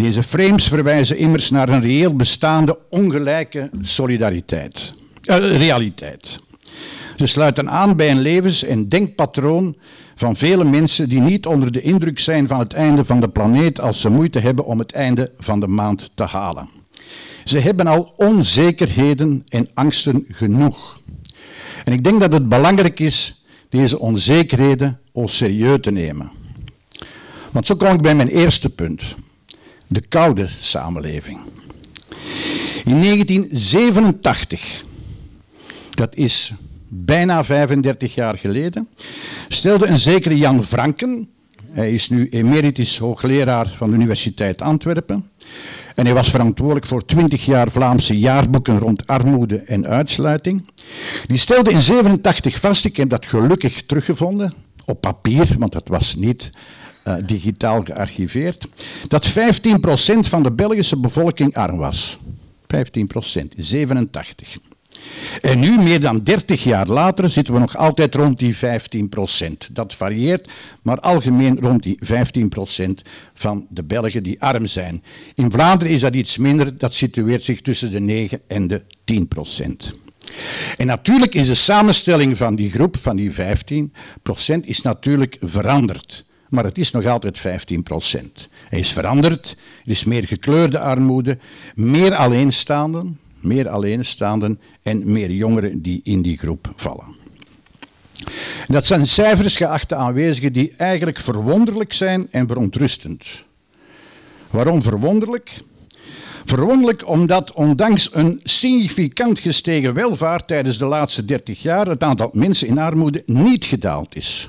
Deze 0.00 0.22
frames 0.22 0.68
verwijzen 0.68 1.16
immers 1.16 1.50
naar 1.50 1.68
een 1.68 1.80
reëel 1.80 2.16
bestaande 2.16 2.78
ongelijke 2.90 3.70
solidariteit, 3.80 4.92
uh, 5.24 5.36
realiteit. 5.36 6.40
Ze 7.16 7.26
sluiten 7.26 7.70
aan 7.70 7.96
bij 7.96 8.10
een 8.10 8.20
levens- 8.20 8.64
en 8.64 8.88
denkpatroon 8.88 9.76
van 10.16 10.36
vele 10.36 10.64
mensen 10.64 11.08
die 11.08 11.20
niet 11.20 11.46
onder 11.46 11.72
de 11.72 11.80
indruk 11.80 12.18
zijn 12.18 12.48
van 12.48 12.58
het 12.58 12.72
einde 12.72 13.04
van 13.04 13.20
de 13.20 13.28
planeet 13.28 13.80
als 13.80 14.00
ze 14.00 14.08
moeite 14.08 14.38
hebben 14.38 14.64
om 14.64 14.78
het 14.78 14.92
einde 14.92 15.32
van 15.38 15.60
de 15.60 15.68
maand 15.68 16.10
te 16.14 16.24
halen. 16.24 16.68
Ze 17.44 17.58
hebben 17.58 17.86
al 17.86 18.14
onzekerheden 18.16 19.44
en 19.48 19.68
angsten 19.74 20.24
genoeg. 20.28 21.00
En 21.84 21.92
ik 21.92 22.04
denk 22.04 22.20
dat 22.20 22.32
het 22.32 22.48
belangrijk 22.48 23.00
is 23.00 23.44
deze 23.68 23.98
onzekerheden 23.98 25.00
al 25.12 25.28
serieus 25.28 25.78
te 25.80 25.90
nemen. 25.90 26.30
Want 27.50 27.66
zo 27.66 27.76
kom 27.76 27.94
ik 27.94 28.00
bij 28.00 28.14
mijn 28.14 28.28
eerste 28.28 28.68
punt. 28.68 29.02
De 29.92 30.02
koude 30.08 30.48
samenleving. 30.60 31.38
In 32.84 33.02
1987, 33.02 34.82
dat 35.90 36.16
is 36.16 36.52
bijna 36.88 37.44
35 37.44 38.14
jaar 38.14 38.38
geleden, 38.38 38.88
stelde 39.48 39.86
een 39.86 39.98
zekere 39.98 40.36
Jan 40.36 40.64
Franken, 40.64 41.28
hij 41.70 41.92
is 41.92 42.08
nu 42.08 42.28
emeritus 42.28 42.98
hoogleraar 42.98 43.68
van 43.68 43.90
de 43.90 43.96
Universiteit 43.96 44.62
Antwerpen, 44.62 45.30
en 45.94 46.04
hij 46.04 46.14
was 46.14 46.30
verantwoordelijk 46.30 46.86
voor 46.86 47.04
20 47.04 47.44
jaar 47.44 47.70
Vlaamse 47.70 48.18
jaarboeken 48.18 48.78
rond 48.78 49.06
armoede 49.06 49.56
en 49.56 49.86
uitsluiting. 49.86 50.66
Die 51.26 51.38
stelde 51.38 51.70
in 51.70 51.80
87 51.80 52.60
vast, 52.60 52.84
ik 52.84 52.96
heb 52.96 53.08
dat 53.08 53.26
gelukkig 53.26 53.82
teruggevonden, 53.86 54.52
op 54.84 55.00
papier, 55.00 55.54
want 55.58 55.72
dat 55.72 55.88
was 55.88 56.14
niet 56.14 56.50
uh, 57.04 57.14
digitaal 57.24 57.82
gearchiveerd, 57.82 58.66
dat 59.08 59.28
15% 59.28 59.32
van 60.20 60.42
de 60.42 60.52
Belgische 60.52 60.96
bevolking 60.96 61.56
arm 61.56 61.76
was. 61.76 62.18
15%, 62.62 63.42
87. 63.56 64.56
En 65.40 65.58
nu, 65.58 65.78
meer 65.78 66.00
dan 66.00 66.18
30 66.18 66.64
jaar 66.64 66.86
later, 66.86 67.30
zitten 67.30 67.54
we 67.54 67.60
nog 67.60 67.76
altijd 67.76 68.14
rond 68.14 68.38
die 68.38 68.56
15% 68.56 68.58
Dat 69.72 69.94
varieert, 69.94 70.48
maar 70.82 71.00
algemeen 71.00 71.58
rond 71.60 71.82
die 71.82 71.98
15% 72.04 72.90
van 73.34 73.66
de 73.70 73.82
Belgen 73.82 74.22
die 74.22 74.42
arm 74.42 74.66
zijn. 74.66 75.02
In 75.34 75.50
Vlaanderen 75.50 75.94
is 75.94 76.00
dat 76.00 76.14
iets 76.14 76.36
minder, 76.36 76.78
dat 76.78 76.94
situeert 76.94 77.44
zich 77.44 77.60
tussen 77.60 77.90
de 77.90 78.00
9 78.00 78.40
en 78.46 78.66
de 78.66 78.82
10% 79.12 80.08
En 80.76 80.86
natuurlijk 80.86 81.34
is 81.34 81.46
de 81.46 81.54
samenstelling 81.54 82.36
van 82.36 82.56
die 82.56 82.70
groep, 82.70 82.96
van 83.02 83.16
die 83.16 83.32
15% 83.32 83.34
is 84.64 84.82
natuurlijk 84.82 85.36
veranderd. 85.40 86.24
Maar 86.50 86.64
het 86.64 86.78
is 86.78 86.90
nog 86.90 87.06
altijd 87.06 87.38
15% 87.38 87.42
Hij 88.68 88.78
is 88.78 88.92
veranderd, 88.92 89.56
er 89.84 89.90
is 89.90 90.04
meer 90.04 90.26
gekleurde 90.26 90.78
armoede, 90.78 91.38
meer 91.74 92.14
alleenstaanden, 92.14 93.18
meer 93.40 93.68
alleenstaanden 93.68 94.60
en 94.82 95.12
meer 95.12 95.30
jongeren 95.30 95.82
die 95.82 96.00
in 96.04 96.22
die 96.22 96.38
groep 96.38 96.72
vallen. 96.76 97.18
Dat 98.68 98.86
zijn 98.86 99.06
cijfers, 99.06 99.56
geachte 99.56 99.94
aanwezigen, 99.94 100.52
die 100.52 100.74
eigenlijk 100.76 101.20
verwonderlijk 101.20 101.92
zijn 101.92 102.28
en 102.30 102.46
verontrustend. 102.46 103.44
Waarom 104.50 104.82
verwonderlijk? 104.82 105.52
Verwonderlijk 106.44 107.08
omdat 107.08 107.52
ondanks 107.52 108.08
een 108.12 108.40
significant 108.44 109.38
gestegen 109.38 109.94
welvaart 109.94 110.46
tijdens 110.46 110.78
de 110.78 110.84
laatste 110.84 111.24
30 111.24 111.62
jaar 111.62 111.86
het 111.86 112.02
aantal 112.02 112.30
mensen 112.32 112.66
in 112.66 112.78
armoede 112.78 113.22
niet 113.26 113.64
gedaald 113.64 114.16
is. 114.16 114.48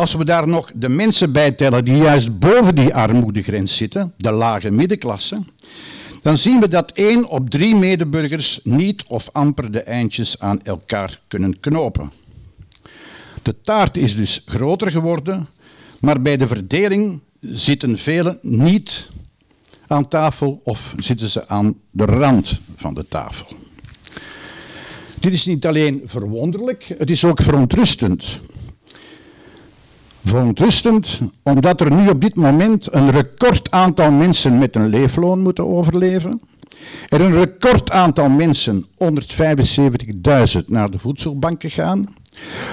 Als 0.00 0.14
we 0.14 0.24
daar 0.24 0.48
nog 0.48 0.70
de 0.74 0.88
mensen 0.88 1.32
bij 1.32 1.52
tellen 1.52 1.84
die 1.84 1.96
juist 1.96 2.38
boven 2.38 2.74
die 2.74 2.94
armoedegrens 2.94 3.76
zitten, 3.76 4.12
de 4.16 4.30
lage 4.30 4.70
middenklasse, 4.70 5.38
dan 6.22 6.38
zien 6.38 6.60
we 6.60 6.68
dat 6.68 6.92
één 6.92 7.28
op 7.28 7.50
drie 7.50 7.74
medeburgers 7.74 8.60
niet 8.62 9.04
of 9.06 9.28
amper 9.32 9.72
de 9.72 9.80
eindjes 9.80 10.38
aan 10.38 10.62
elkaar 10.62 11.20
kunnen 11.28 11.60
knopen. 11.60 12.12
De 13.42 13.60
taart 13.62 13.96
is 13.96 14.16
dus 14.16 14.42
groter 14.46 14.90
geworden, 14.90 15.48
maar 15.98 16.22
bij 16.22 16.36
de 16.36 16.46
verdeling 16.48 17.20
zitten 17.40 17.98
velen 17.98 18.38
niet 18.42 19.10
aan 19.86 20.08
tafel 20.08 20.60
of 20.64 20.94
zitten 20.96 21.28
ze 21.28 21.48
aan 21.48 21.74
de 21.90 22.04
rand 22.04 22.58
van 22.76 22.94
de 22.94 23.08
tafel. 23.08 23.46
Dit 25.18 25.32
is 25.32 25.46
niet 25.46 25.66
alleen 25.66 26.02
verwonderlijk, 26.04 26.94
het 26.98 27.10
is 27.10 27.24
ook 27.24 27.42
verontrustend. 27.42 28.40
Verontrustend, 30.24 31.20
omdat 31.42 31.80
er 31.80 31.92
nu 31.92 32.08
op 32.08 32.20
dit 32.20 32.34
moment 32.34 32.94
een 32.94 33.10
record 33.10 33.70
aantal 33.70 34.10
mensen 34.10 34.58
met 34.58 34.76
een 34.76 34.88
leefloon 34.88 35.42
moeten 35.42 35.66
overleven. 35.66 36.40
Er 37.08 37.20
een 37.20 37.32
record 37.32 37.90
aantal 37.90 38.28
mensen, 38.28 38.84
175.000, 38.84 40.64
naar 40.66 40.90
de 40.90 40.98
voedselbanken 40.98 41.70
gaan. 41.70 42.14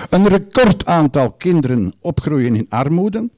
Een 0.09 0.27
record 0.27 0.85
aantal 0.85 1.31
kinderen 1.31 1.93
opgroeien 2.01 2.55
in 2.55 2.65
armoede. 2.69 3.29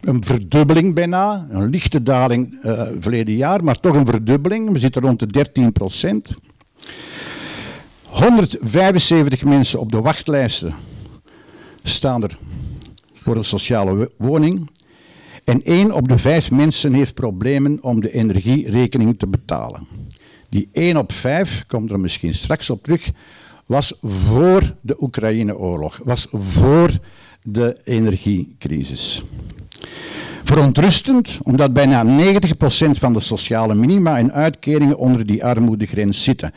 Een 0.00 0.24
verdubbeling 0.24 0.94
bijna, 0.94 1.46
een 1.50 1.70
lichte 1.70 2.02
daling 2.02 2.58
uh, 2.62 2.82
verleden 3.00 3.36
jaar, 3.36 3.64
maar 3.64 3.80
toch 3.80 3.94
een 3.94 4.06
verdubbeling. 4.06 4.72
We 4.72 4.78
zitten 4.78 5.02
rond 5.02 5.18
de 5.18 5.26
13 5.26 5.72
procent. 5.72 6.34
175 8.02 9.44
mensen 9.44 9.80
op 9.80 9.92
de 9.92 10.00
wachtlijsten 10.00 10.74
staan 11.82 12.22
er 12.22 12.36
voor 13.24 13.36
een 13.36 13.44
sociale 13.44 14.10
woning. 14.16 14.70
En 15.44 15.62
één 15.64 15.92
op 15.92 16.08
de 16.08 16.18
vijf 16.18 16.50
mensen 16.50 16.92
heeft 16.92 17.14
problemen 17.14 17.78
om 17.82 18.00
de 18.00 18.12
energierekening 18.12 19.18
te 19.18 19.26
betalen. 19.26 19.86
Die 20.48 20.68
één 20.72 20.96
op 20.96 21.12
vijf, 21.12 21.64
komt 21.66 21.90
er 21.90 22.00
misschien 22.00 22.34
straks 22.34 22.70
op 22.70 22.82
terug, 22.82 23.10
was 23.66 23.98
voor 24.02 24.74
de 24.80 25.02
Oekraïne-oorlog, 25.02 26.00
was 26.04 26.26
voor 26.32 26.90
de 27.42 27.80
energiecrisis. 27.84 29.24
Verontrustend, 30.42 31.38
omdat 31.42 31.72
bijna 31.72 32.04
90% 32.04 32.06
van 32.90 33.12
de 33.12 33.20
sociale 33.20 33.74
minima 33.74 34.18
en 34.18 34.32
uitkeringen 34.32 34.98
onder 34.98 35.26
die 35.26 35.44
armoedegrens 35.44 36.24
zitten. 36.24 36.52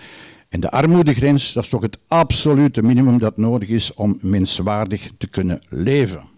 En 0.49 0.59
de 0.59 0.71
armoedegrens, 0.71 1.53
dat 1.53 1.63
is 1.63 1.69
toch 1.69 1.81
het 1.81 1.97
absolute 2.07 2.83
minimum 2.83 3.19
dat 3.19 3.37
nodig 3.37 3.69
is 3.69 3.93
om 3.93 4.17
menswaardig 4.21 5.09
te 5.17 5.27
kunnen 5.27 5.61
leven. 5.69 6.35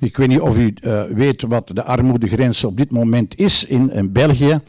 Ik 0.00 0.16
weet 0.16 0.28
niet 0.28 0.40
of 0.40 0.56
u 0.56 0.74
uh, 0.82 1.02
weet 1.02 1.42
wat 1.42 1.70
de 1.74 1.84
armoedegrens 1.84 2.64
op 2.64 2.76
dit 2.76 2.90
moment 2.90 3.38
is 3.38 3.64
in, 3.64 3.92
in 3.92 4.12
België. 4.12 4.60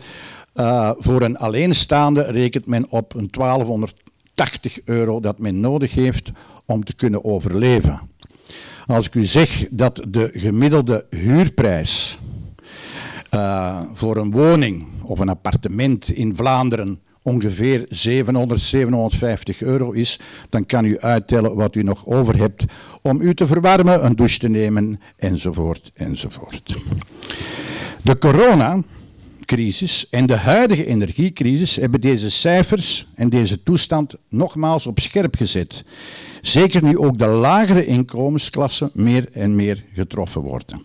Uh, 0.55 0.91
voor 0.97 1.21
een 1.21 1.38
alleenstaande 1.38 2.21
rekent 2.21 2.65
men 2.65 2.85
op 2.89 3.13
een 3.13 3.27
1280 3.31 4.79
euro 4.85 5.19
dat 5.19 5.39
men 5.39 5.59
nodig 5.59 5.93
heeft 5.93 6.31
om 6.65 6.83
te 6.83 6.95
kunnen 6.95 7.23
overleven. 7.23 8.00
Als 8.85 9.07
ik 9.07 9.15
u 9.15 9.23
zeg 9.23 9.67
dat 9.69 10.05
de 10.07 10.29
gemiddelde 10.33 11.05
huurprijs 11.09 12.19
uh, 13.35 13.81
voor 13.93 14.17
een 14.17 14.31
woning 14.31 14.88
of 15.03 15.19
een 15.19 15.29
appartement 15.29 16.11
in 16.11 16.35
Vlaanderen 16.35 17.00
ongeveer 17.21 17.85
700, 17.89 18.61
750 18.61 19.61
euro 19.61 19.91
is, 19.91 20.19
dan 20.49 20.65
kan 20.65 20.85
u 20.85 20.99
uittellen 20.99 21.55
wat 21.55 21.75
u 21.75 21.83
nog 21.83 22.07
over 22.07 22.37
hebt 22.37 22.65
om 23.01 23.21
u 23.21 23.33
te 23.33 23.47
verwarmen, 23.47 24.05
een 24.05 24.15
douche 24.15 24.39
te 24.39 24.47
nemen, 24.47 24.99
enzovoort, 25.15 25.91
enzovoort. 25.93 26.75
De 28.01 28.17
coronacrisis 28.17 30.09
en 30.09 30.25
de 30.25 30.35
huidige 30.35 30.85
energiecrisis 30.85 31.75
hebben 31.75 32.01
deze 32.01 32.29
cijfers 32.29 33.07
en 33.15 33.29
deze 33.29 33.63
toestand 33.63 34.15
nogmaals 34.29 34.85
op 34.85 34.99
scherp 34.99 35.35
gezet. 35.35 35.83
Zeker 36.41 36.83
nu 36.83 36.97
ook 36.97 37.17
de 37.17 37.25
lagere 37.25 37.85
inkomensklassen 37.85 38.89
meer 38.93 39.29
en 39.33 39.55
meer 39.55 39.83
getroffen 39.93 40.41
worden. 40.41 40.81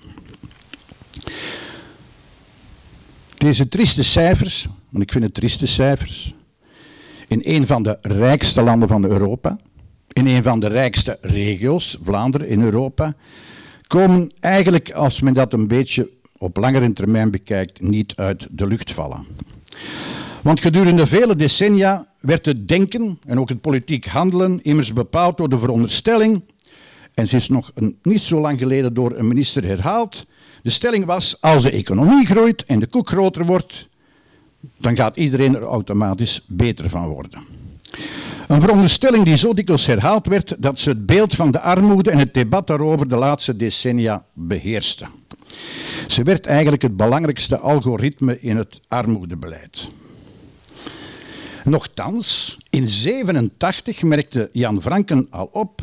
Deze 3.36 3.68
trieste 3.68 4.02
cijfers 4.02 4.68
ik 5.00 5.12
vind 5.12 5.24
het 5.24 5.34
trieste 5.34 5.66
cijfers, 5.66 6.34
in 7.28 7.40
een 7.44 7.66
van 7.66 7.82
de 7.82 7.98
rijkste 8.02 8.62
landen 8.62 8.88
van 8.88 9.04
Europa, 9.04 9.58
in 10.12 10.26
een 10.26 10.42
van 10.42 10.60
de 10.60 10.66
rijkste 10.66 11.18
regio's, 11.20 11.98
Vlaanderen 12.02 12.48
in 12.48 12.60
Europa, 12.60 13.14
komen 13.86 14.30
eigenlijk, 14.40 14.92
als 14.92 15.20
men 15.20 15.34
dat 15.34 15.52
een 15.52 15.68
beetje 15.68 16.10
op 16.38 16.56
langere 16.56 16.92
termijn 16.92 17.30
bekijkt, 17.30 17.80
niet 17.80 18.12
uit 18.16 18.46
de 18.50 18.66
lucht 18.66 18.92
vallen. 18.92 19.26
Want 20.42 20.60
gedurende 20.60 21.06
vele 21.06 21.36
decennia 21.36 22.06
werd 22.20 22.46
het 22.46 22.68
denken 22.68 23.18
en 23.26 23.40
ook 23.40 23.48
het 23.48 23.60
politiek 23.60 24.06
handelen 24.06 24.62
immers 24.62 24.92
bepaald 24.92 25.36
door 25.36 25.48
de 25.48 25.58
veronderstelling, 25.58 26.42
en 27.14 27.28
ze 27.28 27.36
is 27.36 27.48
nog 27.48 27.70
een, 27.74 27.98
niet 28.02 28.20
zo 28.20 28.40
lang 28.40 28.58
geleden 28.58 28.94
door 28.94 29.12
een 29.16 29.28
minister 29.28 29.64
herhaald, 29.64 30.26
de 30.62 30.70
stelling 30.70 31.04
was, 31.04 31.40
als 31.40 31.62
de 31.62 31.70
economie 31.70 32.26
groeit 32.26 32.64
en 32.64 32.78
de 32.78 32.86
koek 32.86 33.08
groter 33.08 33.46
wordt, 33.46 33.88
dan 34.78 34.96
gaat 34.96 35.16
iedereen 35.16 35.56
er 35.56 35.62
automatisch 35.62 36.44
beter 36.46 36.90
van 36.90 37.08
worden. 37.08 37.40
Een 38.46 38.60
veronderstelling 38.60 39.24
die 39.24 39.36
zo 39.36 39.54
dikwijls 39.54 39.86
herhaald 39.86 40.26
werd 40.26 40.54
dat 40.58 40.80
ze 40.80 40.88
het 40.88 41.06
beeld 41.06 41.34
van 41.34 41.50
de 41.50 41.60
armoede 41.60 42.10
en 42.10 42.18
het 42.18 42.34
debat 42.34 42.66
daarover 42.66 43.08
de 43.08 43.16
laatste 43.16 43.56
decennia 43.56 44.24
beheerste. 44.32 45.06
Ze 46.06 46.22
werd 46.22 46.46
eigenlijk 46.46 46.82
het 46.82 46.96
belangrijkste 46.96 47.58
algoritme 47.58 48.40
in 48.40 48.56
het 48.56 48.80
armoedebeleid. 48.88 49.88
Nochtans, 51.64 52.56
in 52.70 52.86
1987 52.86 54.02
merkte 54.02 54.48
Jan 54.52 54.82
Franken 54.82 55.26
al 55.30 55.48
op 55.52 55.80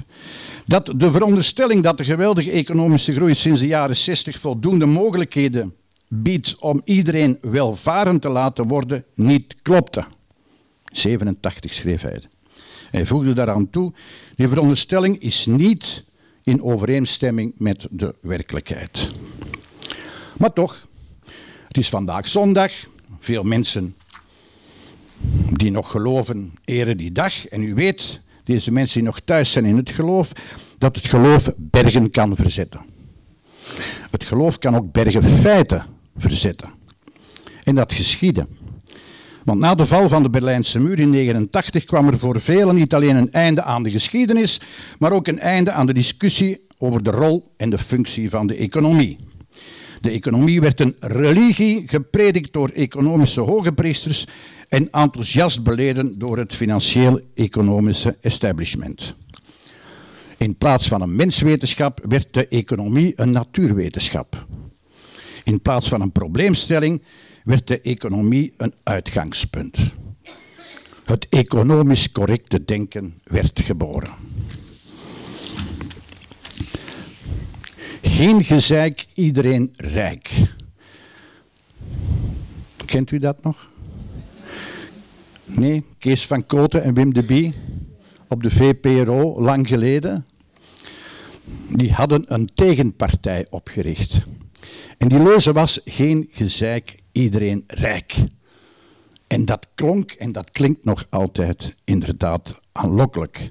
dat 0.65 0.93
de 0.95 1.11
veronderstelling 1.11 1.83
dat 1.83 1.97
de 1.97 2.03
geweldige 2.03 2.51
economische 2.51 3.13
groei 3.13 3.35
sinds 3.35 3.59
de 3.59 3.67
jaren 3.67 3.97
60 3.97 4.39
voldoende 4.39 4.85
mogelijkheden 4.85 5.73
biedt 6.21 6.55
om 6.59 6.81
iedereen 6.85 7.37
welvarend 7.41 8.21
te 8.21 8.29
laten 8.29 8.67
worden, 8.67 9.05
niet 9.15 9.55
klopte. 9.61 10.03
87 10.91 11.73
schreef 11.73 12.01
hij. 12.01 12.21
Hij 12.91 13.05
voegde 13.05 13.33
daaraan 13.33 13.69
toe, 13.69 13.93
die 14.35 14.47
veronderstelling 14.47 15.19
is 15.19 15.45
niet 15.45 16.03
in 16.43 16.63
overeenstemming 16.63 17.53
met 17.57 17.87
de 17.89 18.15
werkelijkheid. 18.21 19.09
Maar 20.37 20.53
toch, 20.53 20.87
het 21.67 21.77
is 21.77 21.89
vandaag 21.89 22.27
zondag. 22.27 22.71
Veel 23.19 23.43
mensen 23.43 23.95
die 25.53 25.71
nog 25.71 25.91
geloven, 25.91 26.53
eren 26.65 26.97
die 26.97 27.11
dag. 27.11 27.47
En 27.47 27.63
u 27.63 27.73
weet, 27.73 28.21
deze 28.43 28.71
mensen 28.71 28.99
die 28.99 29.07
nog 29.09 29.19
thuis 29.19 29.51
zijn 29.51 29.65
in 29.65 29.77
het 29.77 29.89
geloof, 29.89 30.31
dat 30.77 30.95
het 30.95 31.07
geloof 31.07 31.51
bergen 31.57 32.11
kan 32.11 32.35
verzetten. 32.35 32.85
Het 34.11 34.23
geloof 34.23 34.57
kan 34.57 34.75
ook 34.75 34.91
bergen 34.91 35.23
feiten 35.23 35.92
verzetten. 36.17 36.69
En 37.63 37.75
dat 37.75 37.93
geschiedde. 37.93 38.47
Want 39.43 39.59
na 39.59 39.75
de 39.75 39.85
val 39.85 40.09
van 40.09 40.23
de 40.23 40.29
Berlijnse 40.29 40.79
muur 40.79 40.99
in 40.99 41.11
1989 41.11 41.83
kwam 41.83 42.07
er 42.07 42.19
voor 42.19 42.41
velen 42.41 42.75
niet 42.75 42.93
alleen 42.93 43.15
een 43.15 43.31
einde 43.31 43.63
aan 43.63 43.83
de 43.83 43.91
geschiedenis, 43.91 44.61
maar 44.99 45.11
ook 45.11 45.27
een 45.27 45.39
einde 45.39 45.71
aan 45.71 45.85
de 45.85 45.93
discussie 45.93 46.65
over 46.77 47.03
de 47.03 47.11
rol 47.11 47.51
en 47.55 47.69
de 47.69 47.77
functie 47.77 48.29
van 48.29 48.47
de 48.47 48.55
economie. 48.55 49.17
De 50.01 50.09
economie 50.09 50.61
werd 50.61 50.79
een 50.79 50.95
religie, 50.99 51.83
gepredikt 51.87 52.53
door 52.53 52.69
economische 52.69 53.41
hogepriesters 53.41 54.27
en 54.69 54.91
enthousiast 54.91 55.63
beleden 55.63 56.19
door 56.19 56.37
het 56.37 56.53
financieel-economische 56.53 58.17
establishment. 58.21 59.15
In 60.37 60.57
plaats 60.57 60.87
van 60.87 61.01
een 61.01 61.15
menswetenschap 61.15 62.05
werd 62.07 62.33
de 62.33 62.47
economie 62.47 63.13
een 63.15 63.31
natuurwetenschap. 63.31 64.45
In 65.43 65.61
plaats 65.61 65.89
van 65.89 66.01
een 66.01 66.11
probleemstelling 66.11 67.01
werd 67.43 67.67
de 67.67 67.81
economie 67.81 68.53
een 68.57 68.73
uitgangspunt. 68.83 69.79
Het 71.05 71.25
economisch 71.29 72.11
correcte 72.11 72.65
denken 72.65 73.19
werd 73.23 73.59
geboren. 73.59 74.11
Geen 78.01 78.43
gezeik, 78.43 79.05
iedereen 79.13 79.73
rijk. 79.77 80.31
Kent 82.85 83.11
u 83.11 83.19
dat 83.19 83.43
nog? 83.43 83.69
Nee, 85.45 85.83
Kees 85.97 86.25
van 86.25 86.45
Koten 86.45 86.83
en 86.83 86.93
Wim 86.93 87.13
de 87.13 87.23
Bie 87.23 87.53
op 88.27 88.43
de 88.43 88.51
VPRO 88.51 89.41
lang 89.41 89.67
geleden. 89.67 90.25
Die 91.69 91.91
hadden 91.91 92.33
een 92.33 92.49
tegenpartij 92.53 93.47
opgericht. 93.49 94.21
En 94.97 95.07
die 95.07 95.23
leuze 95.23 95.53
was 95.53 95.79
geen 95.85 96.29
gezeik, 96.31 96.95
iedereen 97.11 97.63
rijk. 97.67 98.15
En 99.27 99.45
dat 99.45 99.67
klonk 99.75 100.11
en 100.11 100.31
dat 100.31 100.51
klinkt 100.51 100.85
nog 100.85 101.05
altijd 101.09 101.75
inderdaad 101.83 102.53
aanlokkelijk. 102.71 103.49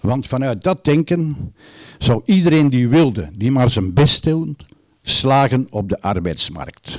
Want 0.00 0.26
vanuit 0.26 0.62
dat 0.62 0.84
denken 0.84 1.54
zou 1.98 2.22
iedereen 2.24 2.70
die 2.70 2.88
wilde, 2.88 3.30
die 3.36 3.50
maar 3.50 3.70
zijn 3.70 3.94
best 3.94 4.24
doen, 4.24 4.56
slagen 5.02 5.66
op 5.70 5.88
de 5.88 6.00
arbeidsmarkt. 6.00 6.98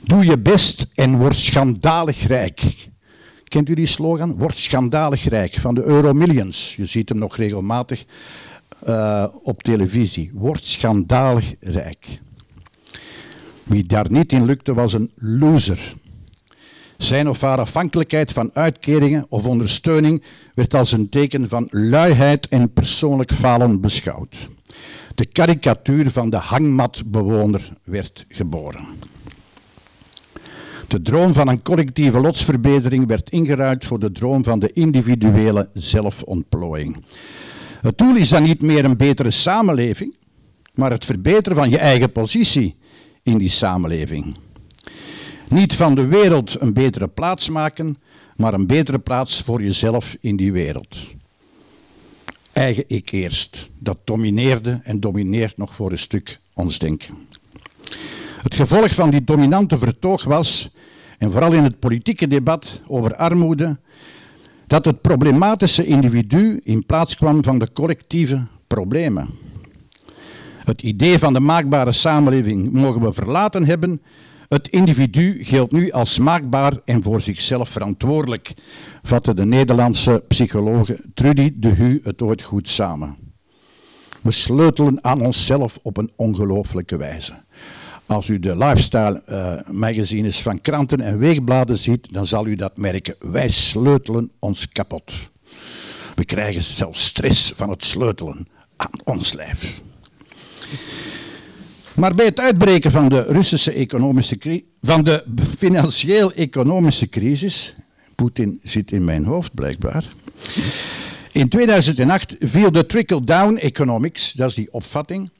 Doe 0.00 0.24
je 0.24 0.38
best 0.38 0.86
en 0.94 1.18
word 1.18 1.36
schandalig 1.36 2.26
rijk. 2.26 2.88
Kent 3.44 3.68
u 3.68 3.74
die 3.74 3.86
slogan? 3.86 4.38
Word 4.38 4.58
schandalig 4.58 5.28
rijk 5.28 5.54
van 5.54 5.74
de 5.74 5.84
Euromillions. 5.84 6.76
Je 6.76 6.86
ziet 6.86 7.08
hem 7.08 7.18
nog 7.18 7.36
regelmatig 7.36 8.04
uh, 8.88 9.26
op 9.42 9.62
televisie. 9.62 10.30
Word 10.34 10.64
schandalig 10.64 11.52
rijk. 11.60 12.18
Wie 13.62 13.84
daar 13.84 14.10
niet 14.10 14.32
in 14.32 14.44
lukte 14.44 14.74
was 14.74 14.92
een 14.92 15.12
loser. 15.14 15.94
Zijn 16.96 17.28
of 17.28 17.40
haar 17.40 17.58
afhankelijkheid 17.58 18.32
van 18.32 18.50
uitkeringen 18.52 19.26
of 19.28 19.46
ondersteuning 19.46 20.22
werd 20.54 20.74
als 20.74 20.92
een 20.92 21.08
teken 21.08 21.48
van 21.48 21.68
luiheid 21.70 22.48
en 22.48 22.72
persoonlijk 22.72 23.32
falen 23.32 23.80
beschouwd. 23.80 24.36
De 25.14 25.26
karikatuur 25.26 26.10
van 26.10 26.30
de 26.30 26.36
hangmatbewoner 26.36 27.72
werd 27.84 28.24
geboren. 28.28 28.86
De 30.88 31.02
droom 31.02 31.34
van 31.34 31.48
een 31.48 31.62
collectieve 31.62 32.18
lotsverbetering 32.18 33.06
werd 33.06 33.30
ingeruild 33.30 33.84
voor 33.84 33.98
de 33.98 34.12
droom 34.12 34.44
van 34.44 34.58
de 34.58 34.72
individuele 34.72 35.70
zelfontplooiing. 35.74 37.04
Het 37.80 37.98
doel 37.98 38.16
is 38.16 38.28
dan 38.28 38.42
niet 38.42 38.62
meer 38.62 38.84
een 38.84 38.96
betere 38.96 39.30
samenleving, 39.30 40.16
maar 40.74 40.90
het 40.90 41.04
verbeteren 41.04 41.56
van 41.56 41.70
je 41.70 41.78
eigen 41.78 42.12
positie 42.12 42.76
in 43.22 43.38
die 43.38 43.48
samenleving. 43.48 44.36
Niet 45.48 45.74
van 45.74 45.94
de 45.94 46.06
wereld 46.06 46.60
een 46.60 46.72
betere 46.72 47.08
plaats 47.08 47.48
maken, 47.48 47.98
maar 48.36 48.54
een 48.54 48.66
betere 48.66 48.98
plaats 48.98 49.42
voor 49.42 49.62
jezelf 49.62 50.16
in 50.20 50.36
die 50.36 50.52
wereld. 50.52 51.14
Eigen 52.52 52.84
ik 52.86 53.10
eerst. 53.10 53.70
Dat 53.78 53.98
domineerde 54.04 54.80
en 54.84 55.00
domineert 55.00 55.56
nog 55.56 55.74
voor 55.74 55.90
een 55.90 55.98
stuk 55.98 56.38
ons 56.54 56.78
denken. 56.78 57.14
Het 58.42 58.54
gevolg 58.54 58.94
van 58.94 59.10
die 59.10 59.24
dominante 59.24 59.78
vertoog 59.78 60.24
was, 60.24 60.70
en 61.18 61.30
vooral 61.30 61.52
in 61.52 61.62
het 61.62 61.78
politieke 61.78 62.28
debat 62.28 62.82
over 62.86 63.16
armoede, 63.16 63.78
dat 64.66 64.84
het 64.84 65.00
problematische 65.00 65.86
individu 65.86 66.60
in 66.62 66.86
plaats 66.86 67.16
kwam 67.16 67.44
van 67.44 67.58
de 67.58 67.72
collectieve 67.72 68.46
problemen. 68.66 69.28
Het 70.64 70.82
idee 70.82 71.18
van 71.18 71.32
de 71.32 71.40
maakbare 71.40 71.92
samenleving 71.92 72.72
mogen 72.72 73.00
we 73.00 73.12
verlaten 73.12 73.64
hebben. 73.64 74.02
Het 74.48 74.68
individu 74.68 75.44
geldt 75.44 75.72
nu 75.72 75.90
als 75.90 76.18
maakbaar 76.18 76.72
en 76.84 77.02
voor 77.02 77.20
zichzelf 77.20 77.68
verantwoordelijk, 77.68 78.52
vatte 79.02 79.34
de 79.34 79.44
Nederlandse 79.44 80.24
psycholoog 80.28 80.90
Trudy 81.14 81.52
de 81.56 81.68
Hu 81.68 82.00
het 82.02 82.22
ooit 82.22 82.42
goed 82.42 82.68
samen. 82.68 83.16
We 84.22 84.32
sleutelen 84.32 85.04
aan 85.04 85.20
onszelf 85.20 85.78
op 85.82 85.96
een 85.96 86.12
ongelooflijke 86.16 86.96
wijze. 86.96 87.32
Als 88.06 88.28
u 88.28 88.38
de 88.38 88.56
lifestyle 88.56 89.22
uh, 89.28 89.74
magazines 89.74 90.42
van 90.42 90.60
kranten 90.60 91.00
en 91.00 91.18
weegbladen 91.18 91.78
ziet, 91.78 92.12
dan 92.12 92.26
zal 92.26 92.46
u 92.46 92.54
dat 92.54 92.76
merken. 92.76 93.14
Wij 93.18 93.50
sleutelen 93.50 94.30
ons 94.38 94.68
kapot. 94.68 95.12
We 96.14 96.24
krijgen 96.24 96.62
zelfs 96.62 97.04
stress 97.04 97.52
van 97.54 97.70
het 97.70 97.84
sleutelen 97.84 98.48
aan 98.76 99.00
ons 99.04 99.32
lijf. 99.32 99.80
Maar 101.94 102.14
bij 102.14 102.24
het 102.24 102.40
uitbreken 102.40 102.90
van 102.90 103.08
de 103.08 103.22
Russische 103.22 103.72
economische 103.72 104.62
van 104.80 105.04
de 105.04 105.24
financieel-economische 105.58 107.08
crisis, 107.08 107.74
Poetin 108.14 108.60
zit 108.62 108.92
in 108.92 109.04
mijn 109.04 109.24
hoofd 109.24 109.54
blijkbaar. 109.54 110.04
In 111.32 111.48
2008 111.48 112.36
viel 112.40 112.72
de 112.72 112.86
trickle-down 112.86 113.56
economics, 113.56 114.32
dat 114.32 114.48
is 114.48 114.54
die 114.54 114.72
opvatting, 114.72 115.30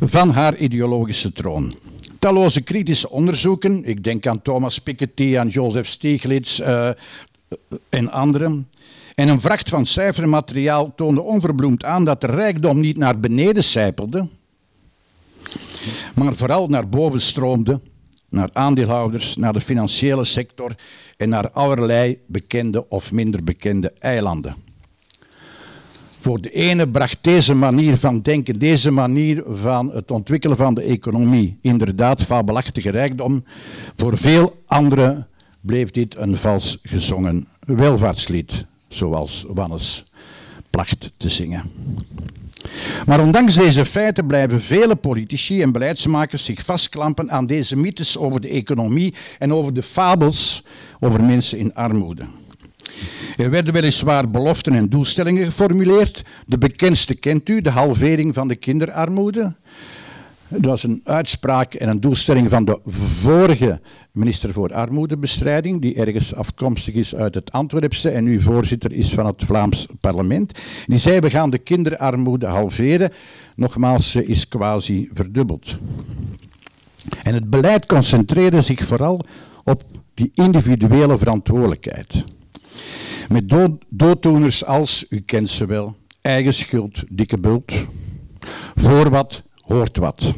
van 0.00 0.30
haar 0.30 0.56
ideologische 0.56 1.32
troon. 1.32 1.74
Talloze 2.18 2.60
kritische 2.60 3.10
onderzoeken, 3.10 3.84
ik 3.84 4.04
denk 4.04 4.26
aan 4.26 4.42
Thomas 4.42 4.78
Piketty, 4.78 5.38
aan 5.38 5.48
Joseph 5.48 5.86
Stiglitz 5.88 6.58
uh, 6.58 6.90
en 7.88 8.10
anderen, 8.10 8.68
en 9.14 9.28
een 9.28 9.40
vracht 9.40 9.68
van 9.68 9.86
cijfermateriaal 9.86 10.92
toonde 10.96 11.20
onverbloemd 11.20 11.84
aan 11.84 12.04
dat 12.04 12.20
de 12.20 12.26
rijkdom 12.26 12.80
niet 12.80 12.96
naar 12.96 13.20
beneden 13.20 13.64
sijpelde, 13.64 14.28
maar 16.14 16.34
vooral 16.34 16.66
naar 16.66 16.88
boven 16.88 17.20
stroomde, 17.20 17.80
naar 18.28 18.48
aandeelhouders, 18.52 19.36
naar 19.36 19.52
de 19.52 19.60
financiële 19.60 20.24
sector 20.24 20.74
en 21.16 21.28
naar 21.28 21.50
allerlei 21.50 22.18
bekende 22.26 22.88
of 22.88 23.12
minder 23.12 23.44
bekende 23.44 23.92
eilanden. 23.98 24.61
Voor 26.22 26.40
de 26.40 26.50
ene 26.50 26.88
bracht 26.88 27.18
deze 27.20 27.54
manier 27.54 27.96
van 27.96 28.20
denken, 28.20 28.58
deze 28.58 28.90
manier 28.90 29.42
van 29.46 29.92
het 29.92 30.10
ontwikkelen 30.10 30.56
van 30.56 30.74
de 30.74 30.82
economie 30.82 31.56
inderdaad 31.60 32.22
fabelachtige 32.22 32.90
rijkdom. 32.90 33.44
Voor 33.96 34.18
veel 34.18 34.62
anderen 34.66 35.26
bleef 35.60 35.90
dit 35.90 36.16
een 36.16 36.36
vals 36.36 36.78
gezongen 36.82 37.46
welvaartslied, 37.66 38.64
zoals 38.88 39.44
Wannes 39.48 40.04
placht 40.70 41.12
te 41.16 41.28
zingen. 41.28 41.62
Maar 43.06 43.20
ondanks 43.20 43.54
deze 43.54 43.84
feiten 43.84 44.26
blijven 44.26 44.60
vele 44.60 44.96
politici 44.96 45.62
en 45.62 45.72
beleidsmakers 45.72 46.44
zich 46.44 46.64
vastklampen 46.64 47.30
aan 47.30 47.46
deze 47.46 47.76
mythes 47.76 48.18
over 48.18 48.40
de 48.40 48.48
economie 48.48 49.14
en 49.38 49.52
over 49.52 49.74
de 49.74 49.82
fabels 49.82 50.64
over 51.00 51.22
mensen 51.22 51.58
in 51.58 51.74
armoede. 51.74 52.24
Er 53.36 53.50
werden 53.50 53.72
weliswaar 53.72 54.30
beloften 54.30 54.72
en 54.72 54.88
doelstellingen 54.88 55.46
geformuleerd. 55.46 56.24
De 56.46 56.58
bekendste 56.58 57.14
kent 57.14 57.48
u, 57.48 57.60
de 57.60 57.70
halvering 57.70 58.34
van 58.34 58.48
de 58.48 58.56
kinderarmoede. 58.56 59.54
Dat 60.48 60.64
was 60.64 60.82
een 60.82 61.00
uitspraak 61.04 61.74
en 61.74 61.88
een 61.88 62.00
doelstelling 62.00 62.50
van 62.50 62.64
de 62.64 62.78
vorige 62.86 63.80
minister 64.10 64.52
voor 64.52 64.74
armoedebestrijding, 64.74 65.80
die 65.80 65.94
ergens 65.94 66.34
afkomstig 66.34 66.94
is 66.94 67.14
uit 67.14 67.34
het 67.34 67.52
Antwerpse 67.52 68.10
en 68.10 68.24
nu 68.24 68.42
voorzitter 68.42 68.92
is 68.92 69.14
van 69.14 69.26
het 69.26 69.42
Vlaams 69.44 69.86
parlement. 70.00 70.60
Die 70.86 70.98
zei, 70.98 71.20
we 71.20 71.30
gaan 71.30 71.50
de 71.50 71.58
kinderarmoede 71.58 72.46
halveren. 72.46 73.12
Nogmaals, 73.56 74.10
ze 74.10 74.26
is 74.26 74.48
quasi 74.48 75.08
verdubbeld. 75.14 75.74
En 77.22 77.34
het 77.34 77.50
beleid 77.50 77.86
concentreerde 77.86 78.62
zich 78.62 78.86
vooral 78.86 79.20
op 79.64 79.84
die 80.14 80.30
individuele 80.34 81.18
verantwoordelijkheid. 81.18 82.24
Met 83.28 83.48
dood, 83.88 84.64
als, 84.64 85.04
u 85.08 85.20
kent 85.20 85.50
ze 85.50 85.66
wel, 85.66 85.96
eigen 86.20 86.54
schuld, 86.54 87.02
dikke 87.08 87.38
bult, 87.38 87.72
voor 88.74 89.10
wat, 89.10 89.42
hoort 89.60 89.96
wat. 89.96 90.34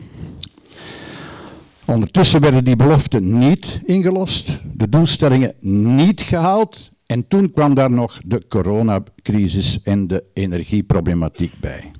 Ondertussen 1.85 2.41
werden 2.41 2.65
die 2.65 2.77
beloften 2.77 3.39
niet 3.39 3.81
ingelost, 3.85 4.61
de 4.73 4.89
doelstellingen 4.89 5.55
niet 5.95 6.23
gehaald 6.23 6.91
en 7.07 7.29
toen 7.29 7.53
kwam 7.53 7.75
daar 7.75 7.91
nog 7.91 8.21
de 8.25 8.43
coronacrisis 8.49 9.83
en 9.83 10.07
de 10.07 10.25
energieproblematiek 10.35 11.53
bij. 11.61 11.91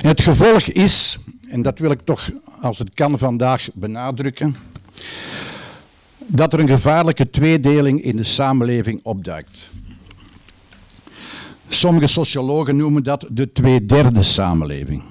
Het 0.00 0.20
gevolg 0.20 0.62
is, 0.62 1.18
en 1.48 1.62
dat 1.62 1.78
wil 1.78 1.90
ik 1.90 2.00
toch 2.04 2.30
als 2.60 2.78
het 2.78 2.94
kan 2.94 3.18
vandaag 3.18 3.68
benadrukken, 3.74 4.56
dat 6.26 6.52
er 6.52 6.60
een 6.60 6.68
gevaarlijke 6.68 7.30
tweedeling 7.30 8.02
in 8.02 8.16
de 8.16 8.24
samenleving 8.24 9.00
opduikt. 9.02 9.58
Sommige 11.68 12.06
sociologen 12.06 12.76
noemen 12.76 13.02
dat 13.02 13.26
de 13.30 13.52
tweederde 13.52 14.22
samenleving. 14.22 15.02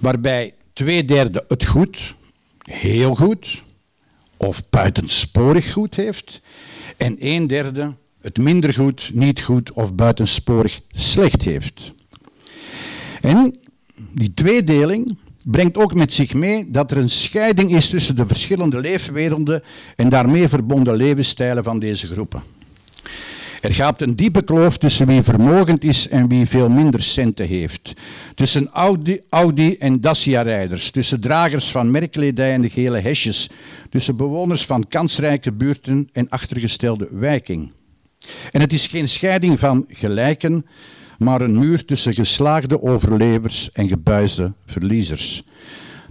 Waarbij 0.00 0.54
twee 0.72 1.04
derde 1.04 1.44
het 1.48 1.64
goed, 1.64 2.14
heel 2.62 3.14
goed 3.14 3.62
of 4.36 4.68
buitensporig 4.70 5.72
goed 5.72 5.94
heeft 5.94 6.40
en 6.96 7.16
een 7.18 7.46
derde 7.46 7.94
het 8.20 8.38
minder 8.38 8.74
goed, 8.74 9.10
niet 9.14 9.42
goed 9.42 9.72
of 9.72 9.94
buitensporig 9.94 10.80
slecht 10.88 11.42
heeft. 11.42 11.94
En 13.20 13.58
die 14.10 14.34
tweedeling 14.34 15.16
brengt 15.44 15.76
ook 15.76 15.94
met 15.94 16.12
zich 16.12 16.34
mee 16.34 16.70
dat 16.70 16.90
er 16.90 16.96
een 16.96 17.10
scheiding 17.10 17.74
is 17.74 17.88
tussen 17.88 18.16
de 18.16 18.26
verschillende 18.26 18.80
leefwerelden 18.80 19.62
en 19.96 20.08
daarmee 20.08 20.48
verbonden 20.48 20.96
levensstijlen 20.96 21.64
van 21.64 21.78
deze 21.78 22.06
groepen. 22.06 22.42
Er 23.60 23.74
gaat 23.74 24.00
een 24.00 24.16
diepe 24.16 24.44
kloof 24.44 24.76
tussen 24.78 25.06
wie 25.06 25.22
vermogend 25.22 25.84
is 25.84 26.08
en 26.08 26.28
wie 26.28 26.46
veel 26.46 26.68
minder 26.68 27.02
centen 27.02 27.46
heeft. 27.46 27.92
Tussen 28.34 28.68
Audi, 28.72 29.20
Audi 29.28 29.76
en 29.76 30.00
Dacia-rijders, 30.00 30.90
tussen 30.90 31.20
dragers 31.20 31.70
van 31.70 31.90
merkkledij 31.90 32.52
en 32.52 32.60
de 32.60 32.70
gele 32.70 32.98
hesjes, 32.98 33.50
tussen 33.90 34.16
bewoners 34.16 34.66
van 34.66 34.88
kansrijke 34.88 35.52
buurten 35.52 36.08
en 36.12 36.28
achtergestelde 36.28 37.08
wijking. 37.10 37.70
En 38.50 38.60
het 38.60 38.72
is 38.72 38.86
geen 38.86 39.08
scheiding 39.08 39.58
van 39.58 39.84
gelijken, 39.88 40.66
maar 41.22 41.40
een 41.40 41.58
muur 41.58 41.84
tussen 41.84 42.14
geslaagde 42.14 42.82
overlevers 42.82 43.70
en 43.72 43.88
gebuisde 43.88 44.52
verliezers. 44.66 45.44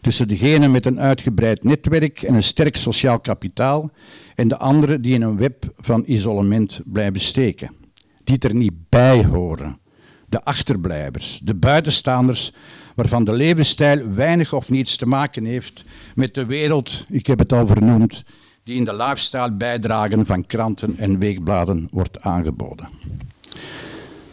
Tussen 0.02 0.28
degenen 0.28 0.72
met 0.72 0.86
een 0.86 1.00
uitgebreid 1.00 1.64
netwerk 1.64 2.22
en 2.22 2.34
een 2.34 2.44
sterk 2.44 2.76
sociaal 2.76 3.20
kapitaal 3.20 3.92
en 4.36 4.48
de 4.48 4.58
anderen 4.58 5.02
die 5.02 5.14
in 5.14 5.22
een 5.22 5.38
web 5.38 5.74
van 5.78 6.04
isolement 6.06 6.82
blijven 6.86 7.22
steken. 7.22 7.76
Die 8.24 8.40
er 8.40 8.56
niet 8.56 8.90
bij 8.90 9.26
horen. 9.26 9.80
De 10.28 10.44
achterblijvers, 10.44 11.40
de 11.44 11.56
buitenstaanders, 11.56 12.54
waarvan 12.96 13.24
de 13.24 13.34
levensstijl 13.34 14.14
weinig 14.14 14.54
of 14.54 14.70
niets 14.70 14.96
te 14.96 15.06
maken 15.06 15.46
heeft 15.46 15.84
met 16.16 16.34
de 16.34 16.46
wereld, 16.46 17.06
ik 17.10 17.26
heb 17.26 17.40
het 17.40 17.54
al 17.54 17.68
vernoemd, 17.68 18.24
die 18.64 18.76
in 18.76 18.86
de 18.86 18.96
lifestyle 18.96 19.54
bijdragen 19.54 20.26
van 20.26 20.46
kranten 20.46 20.98
en 20.98 21.20
weekbladen 21.20 21.88
wordt 21.92 22.22
aangeboden. 22.22 22.90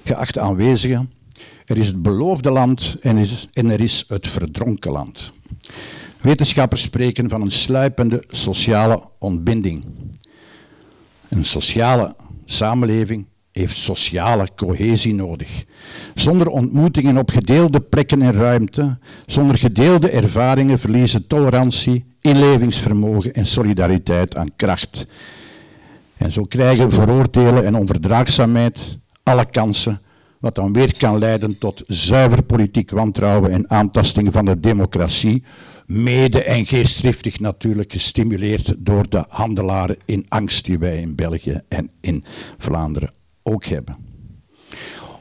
Geachte 0.09 0.41
aanwezigen, 0.41 1.13
er 1.67 1.79
is 1.79 1.87
het 1.87 2.03
beloofde 2.03 2.51
land 2.51 2.97
en, 3.01 3.71
er 3.71 3.81
is 3.81 4.05
het 4.09 4.27
verdronken 4.27 4.93
land. 4.93 5.33
Wetenschappers 6.21 6.83
spreken 6.83 7.29
van 7.29 7.41
een 7.41 7.51
sluipende 7.51 8.25
sociale 8.29 9.03
ontbinding. 9.19 9.85
Een 11.29 11.45
sociale 11.45 12.17
samenleving 12.45 13.27
heeft 13.53 13.77
sociale 13.77 14.49
cohesie 14.57 15.15
nodig. 15.15 15.65
Zonder 16.15 16.49
ontmoetingen 16.49 17.17
op 17.17 17.31
gedeelde 17.31 17.81
plekken 17.81 18.23
en 18.23 18.33
ruimte, 18.33 18.99
zonder 19.27 19.59
gedeelde 19.59 20.11
ervaringen 20.11 20.79
verliezen 20.79 21.27
tolerantie, 21.27 22.05
inlevingsvermogen 22.21 23.33
en 23.33 23.47
solidariteit 23.47 24.37
aan 24.37 24.57
kracht. 24.57 25.07
En 26.17 26.33
zo 26.33 26.45
krijgen 26.45 26.93
veroordelen 26.93 27.65
en 27.65 27.75
onverdraagzaamheid 27.75 28.99
alle 29.29 29.51
kansen 29.51 30.01
wat 30.41 30.55
dan 30.55 30.73
weer 30.73 30.97
kan 30.97 31.19
leiden 31.19 31.59
tot 31.59 31.83
zuiver 31.87 32.43
politiek 32.43 32.91
wantrouwen 32.91 33.51
en 33.51 33.71
aantasting 33.71 34.33
van 34.33 34.45
de 34.45 34.61
democratie, 34.61 35.43
mede 35.87 36.43
en 36.43 36.67
geestdriftig 36.67 37.41
natuurlijk 37.41 37.93
gestimuleerd 37.93 38.75
door 38.79 39.09
de 39.09 39.25
handelaren 39.29 39.97
in 40.05 40.25
angst 40.29 40.65
die 40.65 40.79
wij 40.79 41.01
in 41.01 41.15
België 41.15 41.61
en 41.69 41.91
in 42.01 42.25
Vlaanderen 42.59 43.13
ook 43.43 43.65
hebben. 43.65 43.97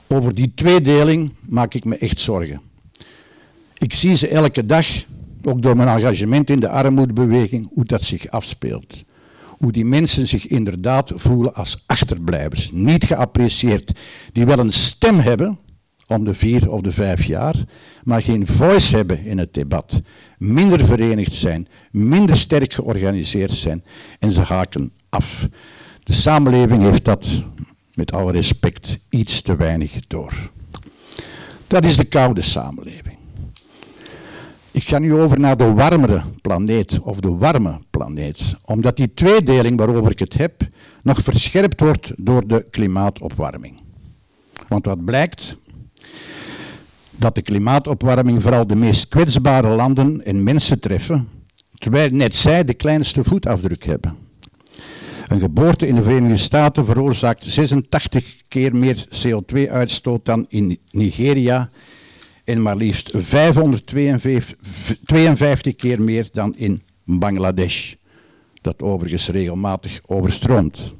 Over 0.08 0.36
die 0.36 0.52
tweedeling 0.56 1.34
maak 1.42 1.74
ik 1.74 1.86
me 1.86 1.98
echt 1.98 2.20
zorgen. 2.20 2.62
Ik 3.78 3.94
zie 3.94 4.16
ze 4.16 4.28
elke 4.28 4.66
dag, 4.66 4.88
ook 5.44 5.62
door 5.62 5.76
mijn 5.76 5.90
engagement 5.90 6.50
in 6.50 6.60
de 6.60 6.70
armoedebeweging, 6.70 7.70
hoe 7.74 7.86
dat 7.86 8.04
zich 8.04 8.28
afspeelt 8.30 9.06
hoe 9.58 9.72
die 9.72 9.86
mensen 9.86 10.28
zich 10.28 10.48
inderdaad 10.48 11.12
voelen 11.16 11.56
als 11.56 11.84
achterblijvers, 11.86 12.72
niet 12.72 13.06
geapprecieerd, 13.06 14.00
die 14.32 14.46
wel 14.46 14.60
een 14.60 14.72
stem 14.72 15.20
hebben 15.20 15.60
om 16.08 16.26
de 16.26 16.34
vier 16.34 16.70
of 16.72 16.82
de 16.82 16.92
vijf 16.92 17.24
jaar, 17.24 17.56
maar 18.04 18.22
geen 18.22 18.48
voice 18.48 18.96
hebben 18.96 19.26
in 19.26 19.38
het 19.38 19.54
debat, 19.54 20.02
minder 20.38 20.86
verenigd 20.86 21.34
zijn, 21.34 21.68
minder 21.92 22.38
sterk 22.38 22.74
georganiseerd 22.74 23.52
zijn 23.52 23.84
en 24.20 24.32
ze 24.32 24.42
haken 24.42 24.92
af. 25.10 25.48
De 26.04 26.14
samenleving 26.14 26.84
heeft 26.84 27.06
dat, 27.06 27.28
met 27.94 28.14
alle 28.14 28.32
respect, 28.32 29.00
iets 29.10 29.42
te 29.42 29.56
weinig 29.56 29.94
door. 30.08 30.34
Dat 31.68 31.86
is 31.86 31.98
de 31.98 32.06
koude 32.06 32.42
samenleving. 32.42 33.17
Ik 34.78 34.84
ga 34.84 35.00
nu 35.00 35.14
over 35.14 35.40
naar 35.40 35.58
de 35.58 35.74
warmere 35.74 36.22
planeet 36.42 37.00
of 37.00 37.20
de 37.20 37.36
warme 37.36 37.80
planeet, 37.90 38.56
omdat 38.66 38.98
die 38.98 39.14
tweedeling 39.14 39.78
waarover 39.78 40.12
ik 40.12 40.20
het 40.20 40.38
heb 40.38 40.68
nog 41.04 41.20
verscherpt 41.24 41.80
wordt 41.80 42.12
door 42.16 42.48
de 42.48 42.66
klimaatopwarming. 42.72 43.80
Want 44.68 44.86
wat 44.86 45.06
blijkt? 45.06 45.58
Dat 47.12 47.36
de 47.36 47.42
klimaatopwarming 47.42 48.42
vooral 48.42 48.68
de 48.68 48.76
meest 48.76 49.08
kwetsbare 49.08 49.68
landen 49.68 50.26
en 50.26 50.44
mensen 50.44 50.80
treffen, 50.80 51.28
terwijl 51.78 52.10
net 52.12 52.36
zij 52.36 52.66
de 52.66 52.74
kleinste 52.74 53.24
voetafdruk 53.24 53.86
hebben. 53.86 54.18
Een 55.28 55.40
geboorte 55.40 55.88
in 55.88 55.96
de 55.96 56.04
Verenigde 56.04 56.38
Staten 56.38 56.86
veroorzaakt 56.86 57.44
86 57.44 58.36
keer 58.48 58.76
meer 58.76 59.08
CO2-uitstoot 59.08 60.26
dan 60.26 60.46
in 60.50 60.80
Nigeria 60.92 61.70
en 62.48 62.62
maar 62.62 62.76
liefst 62.76 63.12
552 63.16 65.76
keer 65.76 66.02
meer 66.02 66.30
dan 66.32 66.56
in 66.56 66.82
Bangladesh, 67.04 67.94
dat 68.62 68.82
overigens 68.82 69.28
regelmatig 69.28 70.00
overstroomt. 70.06 70.94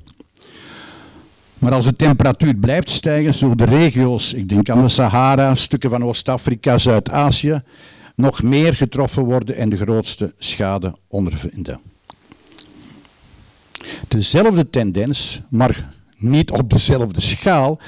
Maar 1.60 1.74
als 1.74 1.86
de 1.86 1.94
temperatuur 1.94 2.56
blijft 2.56 2.90
stijgen, 2.90 3.34
zullen 3.34 3.58
de 3.58 3.66
regio's, 3.66 4.34
ik 4.34 4.50
denk 4.50 4.70
aan 4.70 4.82
de 4.82 4.88
Sahara, 4.88 5.56
stukken 5.56 5.90
van 5.90 6.04
Oost-Afrika, 6.04 6.78
Zuid-Azië, 6.78 7.62
nog 8.16 8.44
meer 8.44 8.74
getroffen 8.74 9.24
worden 9.24 9.56
en 9.56 9.70
de 9.70 9.78
grootste 9.78 10.34
schade 10.38 10.96
ondervinden. 11.08 11.80
Dezelfde 14.08 14.70
tendens, 14.70 15.42
maar 15.50 15.94
niet 16.18 16.52
op 16.52 16.70
dezelfde 16.70 17.22
schaal, 17.22 17.80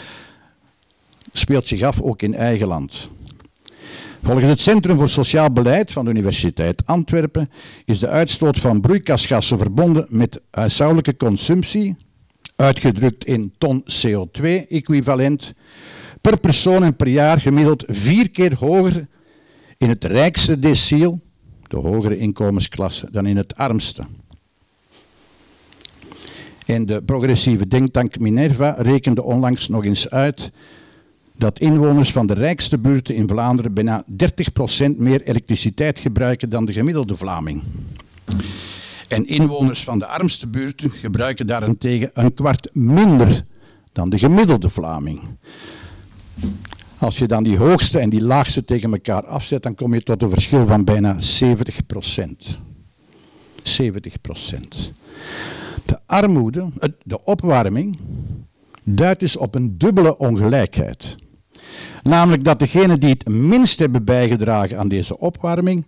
speelt 1.33 1.67
zich 1.67 1.81
af 1.81 2.01
ook 2.01 2.21
in 2.21 2.35
eigen 2.35 2.67
land. 2.67 3.09
Volgens 4.21 4.47
het 4.47 4.59
Centrum 4.59 4.97
voor 4.97 5.09
Sociaal 5.09 5.51
Beleid 5.51 5.91
van 5.91 6.05
de 6.05 6.11
Universiteit 6.11 6.85
Antwerpen 6.85 7.49
is 7.85 7.99
de 7.99 8.07
uitstoot 8.07 8.59
van 8.59 8.81
broeikasgassen 8.81 9.57
verbonden 9.57 10.05
met 10.09 10.41
huishoudelijke 10.51 11.17
consumptie, 11.17 11.95
uitgedrukt 12.55 13.25
in 13.25 13.53
ton 13.57 13.83
CO2-equivalent, 13.83 15.51
per 16.21 16.39
persoon 16.39 16.83
en 16.83 16.95
per 16.95 17.07
jaar 17.07 17.39
gemiddeld 17.39 17.83
vier 17.87 18.29
keer 18.31 18.55
hoger 18.57 19.07
in 19.77 19.89
het 19.89 20.03
rijkste 20.03 20.59
deciel, 20.59 21.19
de 21.67 21.77
hogere 21.77 22.17
inkomensklasse, 22.17 23.07
dan 23.11 23.25
in 23.25 23.37
het 23.37 23.55
armste. 23.55 24.03
En 26.65 26.85
de 26.85 27.03
progressieve 27.03 27.67
denktank 27.67 28.19
Minerva 28.19 28.75
rekende 28.77 29.23
onlangs 29.23 29.67
nog 29.67 29.85
eens 29.85 30.09
uit 30.09 30.51
dat 31.39 31.59
inwoners 31.59 32.11
van 32.11 32.27
de 32.27 32.33
rijkste 32.33 32.77
buurten 32.77 33.15
in 33.15 33.27
Vlaanderen 33.27 33.73
bijna 33.73 34.05
30% 34.11 34.15
meer 34.97 35.21
elektriciteit 35.21 35.99
gebruiken 35.99 36.49
dan 36.49 36.65
de 36.65 36.73
gemiddelde 36.73 37.17
Vlaming. 37.17 37.63
En 39.07 39.27
inwoners 39.27 39.83
van 39.83 39.99
de 39.99 40.05
armste 40.05 40.47
buurten 40.47 40.89
gebruiken 40.89 41.47
daarentegen 41.47 42.11
een 42.13 42.33
kwart 42.33 42.69
minder 42.73 43.43
dan 43.91 44.09
de 44.09 44.17
gemiddelde 44.17 44.69
Vlaming. 44.69 45.19
Als 46.97 47.17
je 47.17 47.27
dan 47.27 47.43
die 47.43 47.57
hoogste 47.57 47.99
en 47.99 48.09
die 48.09 48.21
laagste 48.21 48.65
tegen 48.65 48.91
elkaar 48.91 49.25
afzet, 49.25 49.63
dan 49.63 49.75
kom 49.75 49.93
je 49.93 50.03
tot 50.03 50.21
een 50.21 50.29
verschil 50.29 50.65
van 50.65 50.83
bijna 50.83 51.15
70% 51.15 51.17
70% 53.63 53.67
De 55.85 55.99
armoede, 56.05 56.69
de 57.03 57.23
opwarming, 57.23 57.99
duidt 58.83 59.19
dus 59.19 59.37
op 59.37 59.55
een 59.55 59.77
dubbele 59.77 60.17
ongelijkheid. 60.17 61.15
Namelijk 62.03 62.43
dat 62.43 62.59
degenen 62.59 62.99
die 62.99 63.09
het 63.09 63.27
minst 63.27 63.79
hebben 63.79 64.03
bijgedragen 64.03 64.77
aan 64.77 64.87
deze 64.87 65.19
opwarming, 65.19 65.87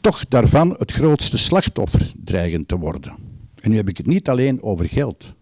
toch 0.00 0.28
daarvan 0.28 0.74
het 0.78 0.92
grootste 0.92 1.38
slachtoffer 1.38 2.12
dreigen 2.24 2.66
te 2.66 2.76
worden. 2.76 3.16
En 3.60 3.70
nu 3.70 3.76
heb 3.76 3.88
ik 3.88 3.96
het 3.96 4.06
niet 4.06 4.28
alleen 4.28 4.62
over 4.62 4.88
geld. 4.88 5.34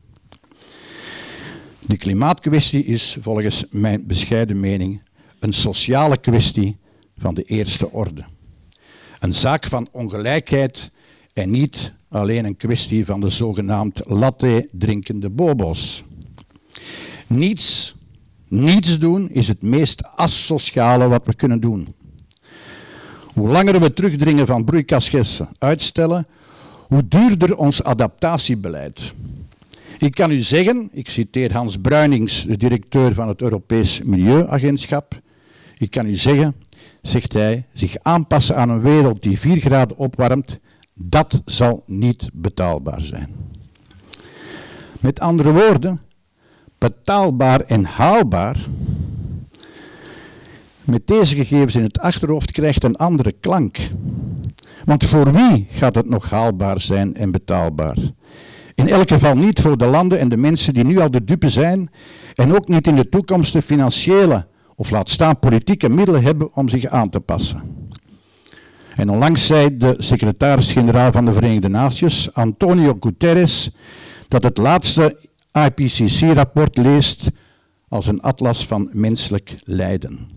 De 1.86 1.96
klimaatkwestie 1.96 2.84
is 2.84 3.16
volgens 3.20 3.64
mijn 3.70 4.06
bescheiden 4.06 4.60
mening 4.60 5.02
een 5.38 5.52
sociale 5.52 6.16
kwestie 6.16 6.76
van 7.16 7.34
de 7.34 7.42
eerste 7.42 7.90
orde. 7.90 8.24
Een 9.18 9.34
zaak 9.34 9.66
van 9.66 9.88
ongelijkheid 9.92 10.90
en 11.32 11.50
niet 11.50 11.92
alleen 12.08 12.44
een 12.44 12.56
kwestie 12.56 13.06
van 13.06 13.20
de 13.20 13.30
zogenaamd 13.30 14.00
latte 14.04 14.68
drinkende 14.72 15.30
bobo's. 15.30 16.04
Niets, 17.26 17.94
niets 18.52 18.98
doen 18.98 19.30
is 19.30 19.48
het 19.48 19.62
meest 19.62 20.02
asociale 20.16 21.08
wat 21.08 21.26
we 21.26 21.34
kunnen 21.34 21.60
doen. 21.60 21.94
Hoe 23.34 23.48
langer 23.48 23.80
we 23.80 23.92
terugdringen 23.92 24.46
van 24.46 24.64
broeikasgassen 24.64 25.48
uitstellen, 25.58 26.26
hoe 26.86 27.08
duurder 27.08 27.56
ons 27.56 27.82
adaptatiebeleid. 27.82 29.14
Ik 29.98 30.14
kan 30.14 30.30
u 30.30 30.38
zeggen, 30.38 30.88
ik 30.92 31.08
citeer 31.08 31.52
Hans 31.52 31.76
Bruinings, 31.76 32.44
de 32.44 32.56
directeur 32.56 33.14
van 33.14 33.28
het 33.28 33.42
Europees 33.42 34.02
Milieuagentschap. 34.02 35.20
Ik 35.78 35.90
kan 35.90 36.06
u 36.06 36.14
zeggen, 36.14 36.54
zegt 37.02 37.32
hij, 37.32 37.66
zich 37.72 37.96
aanpassen 38.02 38.56
aan 38.56 38.70
een 38.70 38.80
wereld 38.80 39.22
die 39.22 39.38
4 39.38 39.60
graden 39.60 39.96
opwarmt, 39.96 40.58
dat 40.94 41.42
zal 41.44 41.82
niet 41.86 42.30
betaalbaar 42.32 43.02
zijn. 43.02 43.28
Met 45.00 45.20
andere 45.20 45.52
woorden, 45.52 46.00
betaalbaar 46.82 47.60
en 47.60 47.84
haalbaar, 47.84 48.56
met 50.84 51.06
deze 51.06 51.36
gegevens 51.36 51.74
in 51.74 51.82
het 51.82 51.98
achterhoofd 51.98 52.52
krijgt 52.52 52.84
een 52.84 52.96
andere 52.96 53.32
klank. 53.40 53.78
Want 54.84 55.04
voor 55.04 55.32
wie 55.32 55.66
gaat 55.70 55.94
het 55.94 56.08
nog 56.08 56.30
haalbaar 56.30 56.80
zijn 56.80 57.14
en 57.14 57.30
betaalbaar? 57.30 57.96
In 58.74 58.88
elk 58.88 59.08
geval 59.08 59.34
niet 59.34 59.60
voor 59.60 59.78
de 59.78 59.86
landen 59.86 60.18
en 60.18 60.28
de 60.28 60.36
mensen 60.36 60.74
die 60.74 60.84
nu 60.84 60.98
al 60.98 61.10
de 61.10 61.24
dupe 61.24 61.48
zijn 61.48 61.90
en 62.34 62.54
ook 62.54 62.68
niet 62.68 62.86
in 62.86 62.94
de 62.94 63.08
toekomst 63.08 63.52
de 63.52 63.62
financiële 63.62 64.46
of 64.76 64.90
laat 64.90 65.10
staan 65.10 65.38
politieke 65.38 65.88
middelen 65.88 66.22
hebben 66.22 66.54
om 66.54 66.68
zich 66.68 66.86
aan 66.86 67.08
te 67.08 67.20
passen. 67.20 67.62
En 68.94 69.10
onlangs 69.10 69.46
zei 69.46 69.76
de 69.76 69.94
secretaris-generaal 69.98 71.12
van 71.12 71.24
de 71.24 71.32
Verenigde 71.32 71.68
Naties, 71.68 72.28
Antonio 72.32 72.96
Guterres, 73.00 73.70
dat 74.28 74.42
het 74.42 74.58
laatste 74.58 75.16
IPCC-rapport 75.52 76.76
leest 76.76 77.30
als 77.88 78.06
een 78.06 78.20
atlas 78.20 78.66
van 78.66 78.88
menselijk 78.92 79.54
lijden. 79.62 80.28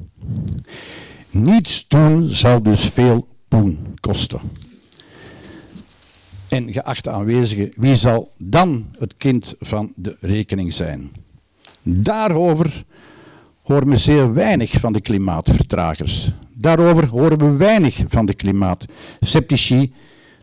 Niets 1.29 1.85
doen 1.87 2.29
zal 2.29 2.63
dus 2.63 2.81
veel 2.81 3.27
poen 3.47 3.95
kosten. 3.99 4.39
En 6.47 6.71
geachte 6.71 7.09
aanwezigen, 7.09 7.71
wie 7.75 7.95
zal 7.95 8.31
dan 8.37 8.85
het 8.99 9.17
kind 9.17 9.55
van 9.59 9.93
de 9.95 10.17
rekening 10.19 10.73
zijn? 10.73 11.11
Daarover 11.81 12.85
horen 13.63 13.89
we 13.89 13.97
zeer 13.97 14.33
weinig 14.33 14.71
van 14.71 14.93
de 14.93 15.01
klimaatvertragers. 15.01 16.31
Daarover 16.53 17.07
horen 17.07 17.37
we 17.37 17.57
weinig 17.57 18.03
van 18.07 18.25
de 18.25 18.33
klimaatsceptici, 18.33 19.93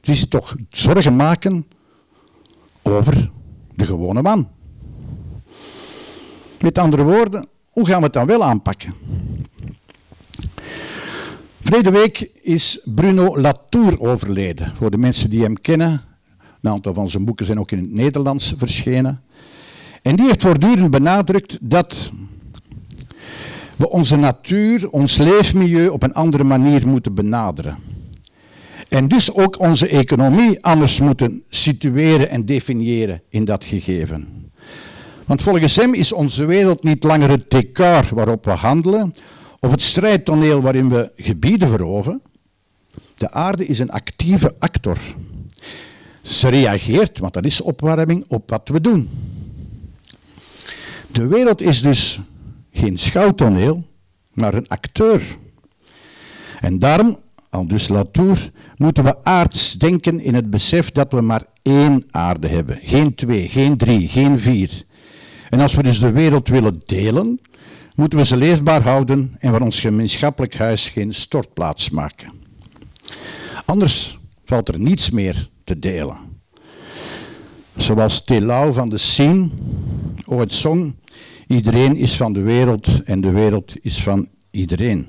die 0.01 0.29
toch 0.29 0.57
zorgen 0.71 1.17
maken 1.17 1.67
over 2.83 3.31
de 3.75 3.87
gewone 3.87 4.23
man. 4.23 4.49
Met 6.63 6.79
andere 6.79 7.03
woorden, 7.03 7.47
hoe 7.71 7.87
gaan 7.87 7.99
we 7.99 8.05
het 8.05 8.13
dan 8.13 8.27
wel 8.27 8.45
aanpakken? 8.45 8.95
Vrede 11.61 11.91
week 11.91 12.31
is 12.41 12.81
Bruno 12.85 13.39
Latour 13.41 14.01
overleden. 14.01 14.73
Voor 14.77 14.91
de 14.91 14.99
mensen 14.99 15.31
die 15.31 15.43
hem 15.43 15.61
kennen, 15.61 16.03
een 16.61 16.71
aantal 16.71 16.95
van 16.95 17.09
zijn 17.09 17.25
boeken 17.25 17.47
zijn 17.47 17.59
ook 17.59 17.71
in 17.71 17.79
het 17.79 17.93
Nederlands 17.93 18.55
verschenen. 18.57 19.23
En 20.03 20.17
die 20.17 20.27
heeft 20.27 20.43
voortdurend 20.43 20.91
benadrukt 20.91 21.59
dat 21.61 22.13
we 23.77 23.91
onze 23.91 24.17
natuur, 24.17 24.91
ons 24.91 25.17
leefmilieu 25.17 25.89
op 25.89 26.03
een 26.03 26.15
andere 26.15 26.45
manier 26.45 26.89
moeten 26.89 27.15
benaderen. 27.15 27.79
En 28.89 29.09
dus 29.09 29.33
ook 29.33 29.59
onze 29.59 29.89
economie 29.89 30.65
anders 30.65 31.01
moeten 31.01 31.43
situeren 31.49 32.31
en 32.31 32.47
definiëren 32.47 33.23
in 33.29 33.45
dat 33.45 33.65
gegeven. 33.65 34.42
Want 35.27 35.43
volgens 35.43 35.77
hem 35.77 35.95
is 35.95 36.13
onze 36.13 36.45
wereld 36.45 36.83
niet 36.83 37.05
langer 37.05 37.29
het 37.31 37.51
decor 37.51 38.09
waarop 38.15 38.45
we 38.45 38.51
handelen, 38.51 39.15
of 39.61 39.71
het 39.71 39.83
strijdtoneel 39.83 40.61
waarin 40.61 40.89
we 40.89 41.13
gebieden 41.17 41.69
veroveren. 41.69 42.23
De 43.15 43.31
aarde 43.31 43.67
is 43.67 43.79
een 43.79 43.91
actieve 43.91 44.55
actor. 44.59 44.99
Ze 46.23 46.49
reageert, 46.49 47.19
want 47.19 47.35
dat 47.35 47.45
is 47.45 47.61
opwarming, 47.61 48.25
op 48.29 48.51
wat 48.51 48.69
we 48.69 48.81
doen. 48.81 49.09
De 51.13 51.27
wereld 51.27 51.61
is 51.61 51.83
dus 51.83 52.21
geen 52.73 52.99
schouwtoneel, 52.99 53.85
maar 54.33 54.55
een 54.55 54.69
acteur. 54.69 55.23
En 56.61 56.79
daarom, 56.79 57.19
al 57.51 57.67
dus 57.67 57.89
Latour, 57.89 58.51
moeten 58.77 59.05
we 59.05 59.25
aards 59.25 59.73
denken 59.73 60.21
in 60.21 60.35
het 60.35 60.51
besef 60.51 60.91
dat 60.91 61.13
we 61.13 61.21
maar 61.21 61.45
één 61.63 62.05
aarde 62.11 62.49
hebben. 62.49 62.79
Geen 62.83 63.15
twee, 63.15 63.49
geen 63.49 63.77
drie, 63.77 64.09
geen 64.09 64.41
vier. 64.41 64.85
En 65.53 65.61
als 65.61 65.75
we 65.75 65.83
dus 65.83 65.99
de 65.99 66.11
wereld 66.11 66.49
willen 66.49 66.83
delen, 66.87 67.41
moeten 67.95 68.19
we 68.19 68.25
ze 68.25 68.37
leefbaar 68.37 68.83
houden 68.83 69.37
en 69.39 69.51
van 69.51 69.63
ons 69.63 69.81
gemeenschappelijk 69.81 70.57
huis 70.57 70.89
geen 70.89 71.15
stortplaats 71.15 71.91
maken. 71.91 72.33
Anders 73.65 74.19
valt 74.45 74.69
er 74.69 74.79
niets 74.79 75.11
meer 75.11 75.49
te 75.65 75.79
delen. 75.79 76.17
Zoals 77.77 78.25
Telau 78.25 78.73
van 78.73 78.89
de 78.89 78.99
Scene 78.99 79.49
ooit 80.27 80.53
zong, 80.53 80.95
iedereen 81.47 81.97
is 81.97 82.17
van 82.17 82.33
de 82.33 82.43
wereld 82.43 83.03
en 83.05 83.21
de 83.21 83.31
wereld 83.31 83.75
is 83.81 84.03
van 84.03 84.29
iedereen. 84.51 85.07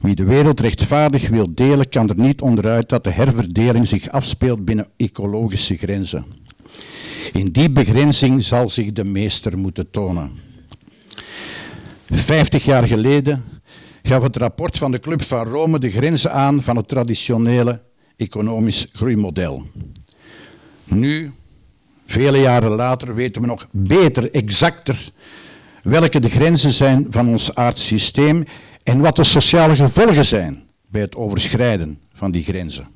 Wie 0.00 0.14
de 0.14 0.24
wereld 0.24 0.60
rechtvaardig 0.60 1.28
wil 1.28 1.54
delen, 1.54 1.88
kan 1.88 2.08
er 2.08 2.18
niet 2.18 2.40
onderuit 2.40 2.88
dat 2.88 3.04
de 3.04 3.10
herverdeling 3.10 3.88
zich 3.88 4.10
afspeelt 4.10 4.64
binnen 4.64 4.88
ecologische 4.96 5.76
grenzen. 5.76 6.24
In 7.32 7.50
die 7.50 7.70
begrenzing 7.70 8.44
zal 8.44 8.68
zich 8.68 8.92
de 8.92 9.04
meester 9.04 9.58
moeten 9.58 9.90
tonen. 9.90 10.30
Vijftig 12.10 12.64
jaar 12.64 12.86
geleden 12.86 13.44
gaf 14.02 14.22
het 14.22 14.36
rapport 14.36 14.78
van 14.78 14.90
de 14.90 15.00
Club 15.00 15.22
van 15.22 15.48
Rome 15.48 15.78
de 15.78 15.90
grenzen 15.90 16.32
aan 16.32 16.62
van 16.62 16.76
het 16.76 16.88
traditionele 16.88 17.80
economisch 18.16 18.86
groeimodel. 18.92 19.66
Nu, 20.84 21.32
vele 22.06 22.38
jaren 22.38 22.70
later, 22.70 23.14
weten 23.14 23.40
we 23.40 23.46
nog 23.46 23.68
beter, 23.70 24.30
exacter, 24.30 25.10
welke 25.82 26.20
de 26.20 26.28
grenzen 26.28 26.72
zijn 26.72 27.06
van 27.10 27.28
ons 27.28 27.54
aardsysteem 27.54 28.44
en 28.82 29.00
wat 29.00 29.16
de 29.16 29.24
sociale 29.24 29.76
gevolgen 29.76 30.24
zijn 30.24 30.62
bij 30.86 31.00
het 31.00 31.16
overschrijden 31.16 31.98
van 32.12 32.30
die 32.30 32.44
grenzen. 32.44 32.88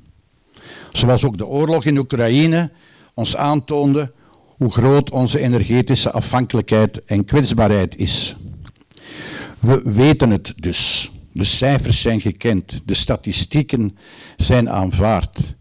Zoals 0.91 1.23
ook 1.23 1.37
de 1.37 1.45
oorlog 1.45 1.85
in 1.85 1.97
Oekraïne 1.97 2.71
ons 3.17 3.35
aantoonde 3.35 4.11
hoe 4.57 4.69
groot 4.71 5.09
onze 5.09 5.39
energetische 5.39 6.11
afhankelijkheid 6.11 7.05
en 7.05 7.25
kwetsbaarheid 7.25 7.95
is. 7.97 8.35
We 9.59 9.81
weten 9.83 10.29
het 10.29 10.53
dus. 10.55 11.11
De 11.31 11.43
cijfers 11.43 12.01
zijn 12.01 12.21
gekend, 12.21 12.81
de 12.85 12.93
statistieken 12.93 13.97
zijn 14.35 14.69
aanvaard. 14.69 15.55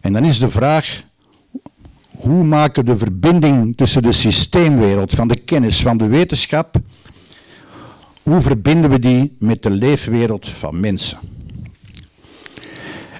En 0.00 0.12
dan 0.12 0.24
is 0.24 0.38
de 0.38 0.50
vraag, 0.50 1.02
hoe 2.16 2.44
maken 2.44 2.86
de 2.86 2.98
verbinding 2.98 3.76
tussen 3.76 4.02
de 4.02 4.12
systeemwereld 4.12 5.14
van 5.14 5.28
de 5.28 5.38
kennis, 5.38 5.82
van 5.82 5.98
de 5.98 6.06
wetenschap, 6.06 6.76
hoe 8.22 8.40
verbinden 8.40 8.90
we 8.90 8.98
die 8.98 9.36
met 9.38 9.62
de 9.62 9.70
leefwereld 9.70 10.48
van 10.48 10.80
mensen? 10.80 11.18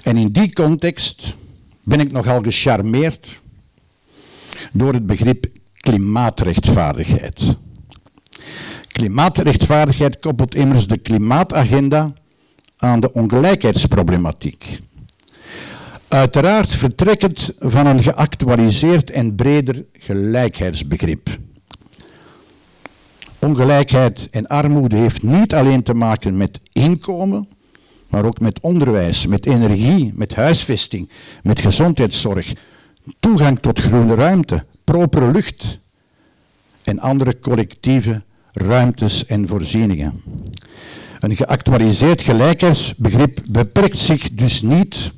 En 0.03 0.17
in 0.17 0.31
die 0.31 0.53
context 0.53 1.35
ben 1.83 1.99
ik 1.99 2.11
nogal 2.11 2.41
gecharmeerd 2.41 3.40
door 4.71 4.93
het 4.93 5.05
begrip 5.05 5.45
klimaatrechtvaardigheid. 5.77 7.57
Klimaatrechtvaardigheid 8.87 10.19
koppelt 10.19 10.55
immers 10.55 10.87
de 10.87 10.97
klimaatagenda 10.97 12.13
aan 12.77 12.99
de 12.99 13.13
ongelijkheidsproblematiek. 13.13 14.79
Uiteraard 16.07 16.69
vertrekkend 16.69 17.53
van 17.59 17.85
een 17.85 18.03
geactualiseerd 18.03 19.11
en 19.11 19.35
breder 19.35 19.85
gelijkheidsbegrip. 19.93 21.29
Ongelijkheid 23.39 24.27
en 24.31 24.47
armoede 24.47 24.95
heeft 24.95 25.23
niet 25.23 25.53
alleen 25.53 25.83
te 25.83 25.93
maken 25.93 26.37
met 26.37 26.61
inkomen, 26.71 27.47
maar 28.07 28.25
ook 28.25 28.39
met 28.39 28.59
onderwijs, 28.59 29.27
met 29.27 29.45
energie, 29.45 30.11
met 30.15 30.35
huisvesting, 30.35 31.09
met 31.43 31.59
gezondheidszorg, 31.59 32.53
toegang 33.19 33.59
tot 33.59 33.79
groene 33.79 34.15
ruimte, 34.15 34.65
propere 34.83 35.31
lucht 35.31 35.79
en 36.83 36.99
andere 36.99 37.39
collectieve 37.39 38.21
ruimtes 38.51 39.25
en 39.25 39.47
voorzieningen. 39.47 40.21
Een 41.19 41.35
geactualiseerd 41.35 42.21
gelijkheidsbegrip 42.21 43.39
beperkt 43.49 43.97
zich 43.97 44.31
dus 44.31 44.61
niet 44.61 45.11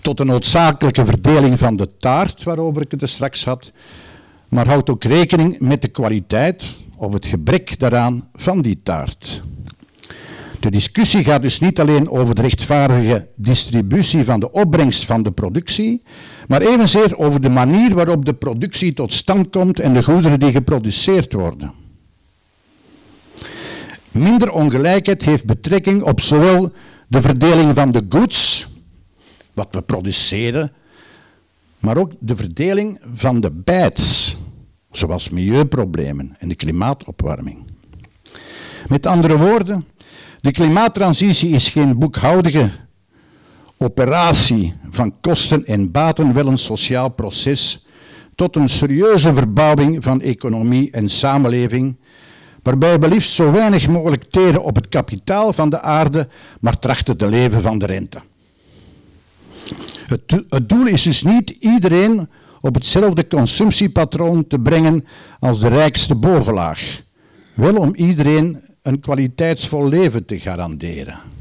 tot 0.00 0.20
een 0.20 0.26
noodzakelijke 0.26 1.04
verdeling 1.04 1.58
van 1.58 1.76
de 1.76 1.96
taart, 1.98 2.42
waarover 2.42 2.82
ik 2.82 2.90
het 2.90 3.08
straks 3.08 3.44
had, 3.44 3.72
maar 4.48 4.66
houdt 4.66 4.90
ook 4.90 5.04
rekening 5.04 5.58
met 5.60 5.82
de 5.82 5.88
kwaliteit 5.88 6.78
of 6.96 7.12
het 7.12 7.26
gebrek 7.26 7.78
daaraan 7.78 8.28
van 8.34 8.62
die 8.62 8.80
taart. 8.82 9.42
De 10.60 10.70
discussie 10.70 11.24
gaat 11.24 11.42
dus 11.42 11.60
niet 11.60 11.80
alleen 11.80 12.10
over 12.10 12.34
de 12.34 12.42
rechtvaardige 12.42 13.28
distributie 13.34 14.24
van 14.24 14.40
de 14.40 14.52
opbrengst 14.52 15.04
van 15.04 15.22
de 15.22 15.30
productie, 15.30 16.02
maar 16.48 16.62
evenzeer 16.62 17.18
over 17.18 17.40
de 17.40 17.48
manier 17.48 17.94
waarop 17.94 18.24
de 18.24 18.34
productie 18.34 18.94
tot 18.94 19.12
stand 19.12 19.50
komt 19.50 19.80
en 19.80 19.92
de 19.94 20.02
goederen 20.02 20.40
die 20.40 20.52
geproduceerd 20.52 21.32
worden. 21.32 21.72
Minder 24.10 24.50
ongelijkheid 24.50 25.24
heeft 25.24 25.44
betrekking 25.44 26.02
op 26.02 26.20
zowel 26.20 26.72
de 27.06 27.20
verdeling 27.20 27.74
van 27.74 27.92
de 27.92 28.02
goods, 28.08 28.68
wat 29.52 29.68
we 29.70 29.82
produceren, 29.82 30.72
maar 31.78 31.96
ook 31.96 32.12
de 32.18 32.36
verdeling 32.36 33.00
van 33.14 33.40
de 33.40 33.50
bads, 33.50 34.36
zoals 34.90 35.28
milieuproblemen 35.28 36.36
en 36.38 36.48
de 36.48 36.54
klimaatopwarming. 36.54 37.58
Met 38.86 39.06
andere 39.06 39.38
woorden, 39.38 39.84
de 40.40 40.52
klimaattransitie 40.52 41.50
is 41.50 41.68
geen 41.68 41.98
boekhoudige 41.98 42.70
operatie 43.84 44.74
van 44.90 45.20
kosten 45.20 45.64
en 45.64 45.90
baten, 45.90 46.34
wel 46.34 46.46
een 46.46 46.58
sociaal 46.58 47.08
proces 47.08 47.86
tot 48.34 48.56
een 48.56 48.68
serieuze 48.68 49.34
verbouwing 49.34 50.04
van 50.04 50.20
economie 50.20 50.90
en 50.90 51.08
samenleving, 51.08 51.96
waarbij 52.62 52.98
we 52.98 53.08
liefst 53.08 53.30
zo 53.30 53.52
weinig 53.52 53.88
mogelijk 53.88 54.24
teren 54.30 54.62
op 54.62 54.74
het 54.74 54.88
kapitaal 54.88 55.52
van 55.52 55.70
de 55.70 55.80
aarde, 55.80 56.28
maar 56.60 56.78
trachten 56.78 57.16
te 57.16 57.28
leven 57.28 57.62
van 57.62 57.78
de 57.78 57.86
rente. 57.86 58.18
Het, 60.06 60.44
het 60.48 60.68
doel 60.68 60.86
is 60.86 61.02
dus 61.02 61.22
niet 61.22 61.50
iedereen 61.50 62.28
op 62.60 62.74
hetzelfde 62.74 63.26
consumptiepatroon 63.26 64.46
te 64.46 64.58
brengen 64.58 65.06
als 65.38 65.60
de 65.60 65.68
rijkste 65.68 66.14
bovenlaag. 66.14 67.02
Wel 67.54 67.76
om 67.76 67.94
iedereen 67.94 68.62
een 68.82 69.00
kwaliteitsvol 69.00 69.88
leven 69.88 70.24
te 70.24 70.38
garanderen. 70.38 71.33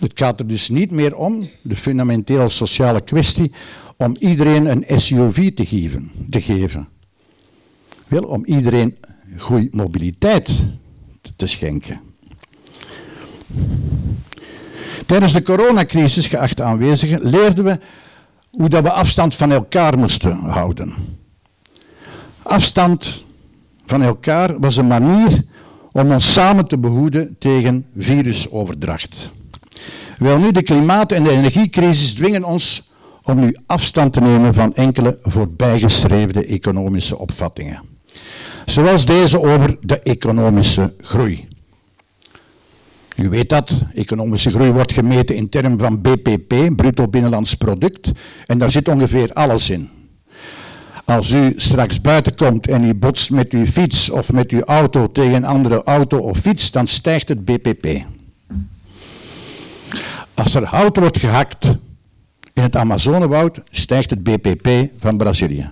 Het 0.00 0.12
gaat 0.14 0.40
er 0.40 0.46
dus 0.46 0.68
niet 0.68 0.90
meer 0.90 1.16
om, 1.16 1.48
de 1.62 1.76
fundamentele 1.76 2.48
sociale 2.48 3.00
kwestie, 3.00 3.52
om 3.96 4.16
iedereen 4.18 4.66
een 4.66 5.00
SUV 5.00 5.54
te 5.54 5.66
geven. 5.66 6.10
Te 6.30 6.40
geven. 6.40 6.88
Wel 8.06 8.22
om 8.22 8.44
iedereen 8.44 8.96
goede 9.38 9.68
mobiliteit 9.70 10.64
te 11.36 11.46
schenken. 11.46 12.00
Tijdens 15.06 15.32
de 15.32 15.42
coronacrisis, 15.42 16.26
geachte 16.26 16.62
aanwezigen, 16.62 17.30
leerden 17.30 17.64
we 17.64 17.78
hoe 18.50 18.68
dat 18.68 18.82
we 18.82 18.90
afstand 18.90 19.34
van 19.34 19.52
elkaar 19.52 19.98
moesten 19.98 20.32
houden. 20.32 20.94
Afstand 22.42 23.24
van 23.84 24.02
elkaar 24.02 24.60
was 24.60 24.76
een 24.76 24.86
manier 24.86 25.44
om 25.92 26.12
ons 26.12 26.32
samen 26.32 26.66
te 26.66 26.78
behoeden 26.78 27.36
tegen 27.38 27.86
virusoverdracht. 27.96 29.32
Wel 30.20 30.38
nu, 30.38 30.52
de 30.52 30.62
klimaat- 30.62 31.12
en 31.12 31.22
de 31.22 31.30
energiecrisis 31.30 32.12
dwingen 32.12 32.44
ons 32.44 32.82
om 33.22 33.40
nu 33.40 33.56
afstand 33.66 34.12
te 34.12 34.20
nemen 34.20 34.54
van 34.54 34.74
enkele 34.74 35.18
voorbijgestreefde 35.22 36.44
economische 36.44 37.18
opvattingen. 37.18 37.80
Zoals 38.66 39.04
deze 39.04 39.40
over 39.40 39.76
de 39.80 40.00
economische 40.00 40.94
groei. 41.00 41.48
U 43.16 43.28
weet 43.28 43.48
dat, 43.48 43.72
economische 43.94 44.50
groei 44.50 44.70
wordt 44.70 44.92
gemeten 44.92 45.36
in 45.36 45.48
termen 45.48 45.78
van 45.78 46.00
BPP, 46.00 46.76
bruto 46.76 47.08
binnenlands 47.08 47.54
product, 47.54 48.10
en 48.46 48.58
daar 48.58 48.70
zit 48.70 48.88
ongeveer 48.88 49.32
alles 49.32 49.70
in. 49.70 49.88
Als 51.04 51.30
u 51.30 51.52
straks 51.56 52.00
buiten 52.00 52.34
komt 52.34 52.68
en 52.68 52.84
u 52.84 52.94
botst 52.94 53.30
met 53.30 53.52
uw 53.52 53.66
fiets 53.66 54.10
of 54.10 54.32
met 54.32 54.50
uw 54.50 54.62
auto 54.62 55.12
tegen 55.12 55.34
een 55.34 55.44
andere 55.44 55.82
auto 55.84 56.18
of 56.18 56.38
fiets, 56.38 56.70
dan 56.70 56.86
stijgt 56.86 57.28
het 57.28 57.44
BPP. 57.44 57.86
Als 60.50 60.62
er 60.62 60.68
hout 60.68 60.96
wordt 60.96 61.18
gehakt 61.18 61.64
in 62.52 62.62
het 62.62 62.76
Amazonewoud, 62.76 63.60
stijgt 63.70 64.10
het 64.10 64.22
BPP 64.22 64.68
van 64.98 65.16
Brazilië. 65.16 65.70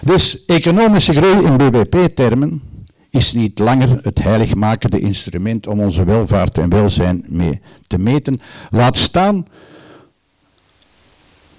Dus 0.00 0.44
economische 0.44 1.12
groei 1.12 1.46
in 1.46 1.56
BBP-termen 1.56 2.62
is 3.10 3.32
niet 3.32 3.58
langer 3.58 3.98
het 4.02 4.22
heiligmakende 4.22 5.00
instrument 5.00 5.66
om 5.66 5.80
onze 5.80 6.04
welvaart 6.04 6.58
en 6.58 6.68
welzijn 6.68 7.24
mee 7.26 7.60
te 7.86 7.98
meten. 7.98 8.40
Laat 8.70 8.96
staan 8.96 9.46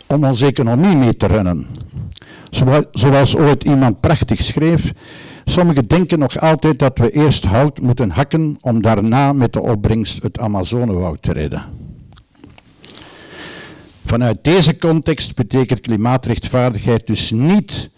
om 0.08 0.26
onze 0.26 0.45
economie 0.45 0.95
mee 0.95 1.17
te 1.17 1.26
runnen. 1.26 1.67
Zoals 2.91 3.36
ooit 3.36 3.63
iemand 3.63 4.00
prachtig 4.00 4.43
schreef, 4.43 4.91
sommigen 5.45 5.88
denken 5.88 6.19
nog 6.19 6.39
altijd 6.39 6.80
dat 6.80 6.97
we 6.97 7.12
eerst 7.12 7.45
hout 7.45 7.80
moeten 7.80 8.10
hakken 8.10 8.58
om 8.62 8.82
daarna 8.82 9.34
met 9.34 9.54
de 9.54 9.62
opbrengst 9.62 10.23
het 10.23 10.39
Amazonewoud 10.39 11.21
te 11.21 11.34
redden. 11.34 11.63
Vanuit 14.06 14.43
deze 14.43 14.77
context 14.77 15.36
betekent 15.36 15.82
klimaatrechtvaardigheid 15.82 17.08
dus 17.08 17.32
niet 17.32 17.89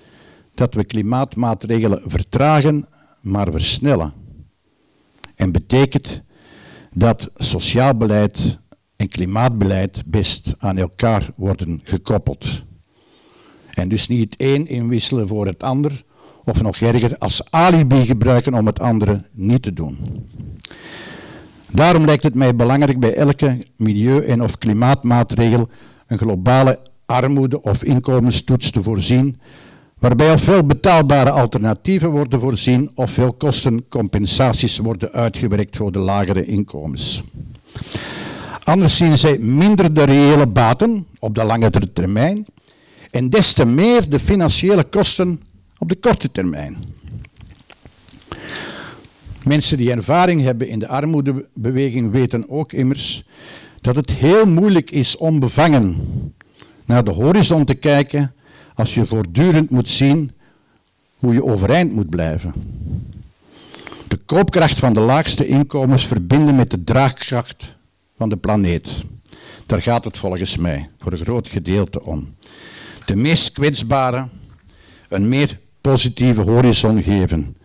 dat 0.54 0.74
we 0.74 0.84
klimaatmaatregelen 0.84 2.02
vertragen, 2.06 2.88
maar 3.22 3.52
versnellen. 3.52 4.14
En 5.36 5.52
betekent 5.52 6.22
dat 6.92 7.30
sociaal 7.36 7.96
beleid 7.96 8.58
en 8.96 9.08
klimaatbeleid 9.08 10.04
best 10.06 10.56
aan 10.58 10.78
elkaar 10.78 11.30
worden 11.36 11.82
gekoppeld. 11.84 12.64
En 13.70 13.90
dus 13.90 14.08
niet 14.08 14.32
het 14.32 14.36
een 14.38 14.68
inwisselen 14.68 15.28
voor 15.28 15.46
het 15.46 15.64
ander, 15.64 16.04
of 16.44 16.62
nog 16.62 16.78
erger, 16.78 17.18
als 17.18 17.42
alibi 17.50 18.06
gebruiken 18.06 18.54
om 18.54 18.66
het 18.66 18.80
andere 18.80 19.22
niet 19.32 19.62
te 19.62 19.74
doen. 19.74 19.98
Daarom 21.70 22.06
lijkt 22.06 22.24
het 22.24 22.36
mij 22.36 22.56
belangrijk 22.56 23.00
bij 23.00 23.14
elke 23.14 23.66
milieu- 23.78 24.26
en 24.26 24.44
of 24.44 24.58
klimaatmaatregel 24.58 25.70
een 26.08 26.18
globale 26.18 26.80
armoede- 27.06 27.62
of 27.62 27.84
inkomenstoets 27.84 28.72
te 28.72 28.84
voorzien, 28.84 29.40
waarbij 30.00 30.34
ofwel 30.34 30.66
betaalbare 30.66 31.30
alternatieven 31.30 32.10
worden 32.10 32.40
voorzien, 32.40 32.92
ofwel 32.96 33.34
kostencompensaties 33.34 34.78
worden 34.78 35.12
uitgewerkt 35.12 35.78
voor 35.78 35.92
de 35.92 36.00
lagere 36.00 36.46
inkomens. 36.46 37.24
Anders 38.64 38.98
zien 38.98 39.18
zij 39.18 39.38
minder 39.38 39.94
de 39.94 40.04
reële 40.04 40.48
baten 40.48 41.08
op 41.20 41.36
de 41.36 41.44
lange 41.44 41.70
termijn 41.94 42.46
en 43.12 43.30
des 43.30 43.54
te 43.54 43.66
meer 43.66 44.10
de 44.10 44.20
financiële 44.20 44.84
kosten 44.84 45.42
op 45.84 45.90
de 45.90 45.96
korte 45.96 46.32
termijn. 46.32 46.78
Mensen 49.44 49.78
die 49.78 49.92
ervaring 49.92 50.42
hebben 50.42 50.68
in 50.68 50.80
de 50.80 50.88
armoedebeweging 50.88 52.12
weten 52.12 52.50
ook 52.50 52.74
immers 52.74 53.24
dat 53.82 53.96
het 53.96 54.12
heel 54.12 54.46
moeilijk 54.46 54.92
is 54.92 55.18
om 55.18 55.40
bevangen 55.40 55.98
naar 56.86 57.04
de 57.04 57.12
horizon 57.12 57.66
te 57.66 57.74
kijken 57.74 58.34
als 58.74 58.94
je 58.94 59.06
voortdurend 59.06 59.70
moet 59.70 59.90
zien 59.90 60.32
hoe 61.18 61.34
je 61.34 61.46
overeind 61.46 61.94
moet 61.94 62.10
blijven. 62.10 62.54
De 64.08 64.18
koopkracht 64.26 64.80
van 64.80 64.94
de 64.94 65.00
laagste 65.00 65.48
inkomens 65.48 66.08
verbinden 66.08 66.56
met 66.56 66.72
de 66.72 66.84
draagkracht 66.84 67.76
van 68.18 68.30
de 68.30 68.38
planeet. 68.38 69.04
Daar 69.66 69.82
gaat 69.82 70.04
het 70.04 70.18
volgens 70.18 70.58
mij 70.58 70.90
voor 71.00 71.12
een 71.12 71.26
groot 71.26 71.48
gedeelte 71.48 72.04
om. 72.04 72.36
De 73.06 73.16
meest 73.16 73.52
kwetsbaren 73.52 74.32
een 75.08 75.30
meer 75.30 75.62
positieve 75.84 76.42
horizon 76.42 77.04
geven 77.04 77.56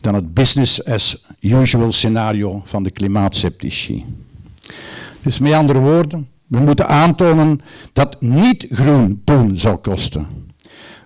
dan 0.00 0.14
het 0.14 0.34
business 0.34 0.84
as 0.84 1.24
usual 1.40 1.92
scenario 1.92 2.62
van 2.64 2.82
de 2.82 2.90
klimaatceptici. 2.90 4.04
Dus 5.22 5.38
met 5.38 5.52
andere 5.52 5.78
woorden, 5.78 6.28
We 6.46 6.58
moeten 6.58 6.88
aantonen 6.88 7.60
dat 7.92 8.20
niet 8.20 8.66
groen 8.70 9.22
poen 9.24 9.58
zal 9.58 9.78
kosten. 9.78 10.26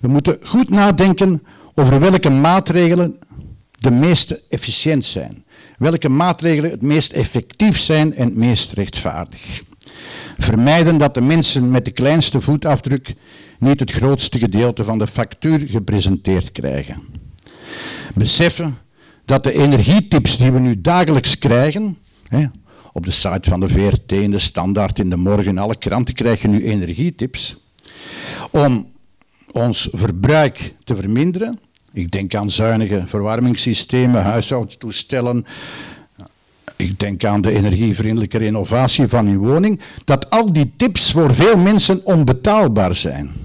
We 0.00 0.08
moeten 0.08 0.38
goed 0.42 0.70
nadenken 0.70 1.42
over 1.74 2.00
welke 2.00 2.30
maatregelen 2.30 3.18
de 3.78 3.90
meest 3.90 4.30
efficiënt 4.48 5.04
zijn. 5.04 5.44
Welke 5.78 6.08
maatregelen 6.08 6.70
het 6.70 6.82
meest 6.82 7.12
effectief 7.12 7.78
zijn 7.78 8.14
en 8.14 8.24
het 8.24 8.36
meest 8.36 8.72
rechtvaardig. 8.72 9.62
Vermijden 10.38 10.98
dat 10.98 11.14
de 11.14 11.20
mensen 11.20 11.70
met 11.70 11.84
de 11.84 11.90
kleinste 11.90 12.40
voetafdruk 12.40 13.14
niet 13.60 13.80
het 13.80 13.90
grootste 13.90 14.38
gedeelte 14.38 14.84
van 14.84 14.98
de 14.98 15.06
factuur 15.06 15.58
gepresenteerd 15.66 16.52
krijgen. 16.52 17.02
Beseffen 18.14 18.76
dat 19.24 19.44
de 19.44 19.52
energietips 19.52 20.36
die 20.36 20.52
we 20.52 20.58
nu 20.58 20.80
dagelijks 20.80 21.38
krijgen, 21.38 21.96
hè, 22.28 22.46
op 22.92 23.04
de 23.04 23.10
site 23.10 23.50
van 23.50 23.60
de 23.60 23.68
VRT, 23.68 24.12
in 24.12 24.30
de 24.30 24.38
Standaard, 24.38 24.98
in 24.98 25.10
de 25.10 25.16
Morgen, 25.16 25.58
alle 25.58 25.76
kranten 25.76 26.14
krijgen 26.14 26.50
nu 26.50 26.64
energietips, 26.64 27.56
om 28.50 28.86
ons 29.52 29.88
verbruik 29.92 30.74
te 30.84 30.96
verminderen. 30.96 31.58
Ik 31.92 32.10
denk 32.10 32.34
aan 32.34 32.50
zuinige 32.50 33.02
verwarmingssystemen, 33.06 34.22
huishoudtoestellen, 34.22 35.46
ik 36.76 37.00
denk 37.00 37.24
aan 37.24 37.40
de 37.40 37.52
energievriendelijke 37.52 38.38
renovatie 38.38 39.08
van 39.08 39.26
uw 39.26 39.38
woning, 39.38 39.80
dat 40.04 40.30
al 40.30 40.52
die 40.52 40.72
tips 40.76 41.12
voor 41.12 41.34
veel 41.34 41.56
mensen 41.56 42.04
onbetaalbaar 42.04 42.94
zijn. 42.94 43.39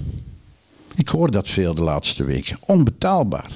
Ik 0.96 1.08
hoor 1.08 1.30
dat 1.30 1.48
veel 1.48 1.74
de 1.74 1.82
laatste 1.82 2.24
weken. 2.24 2.58
Onbetaalbaar. 2.66 3.50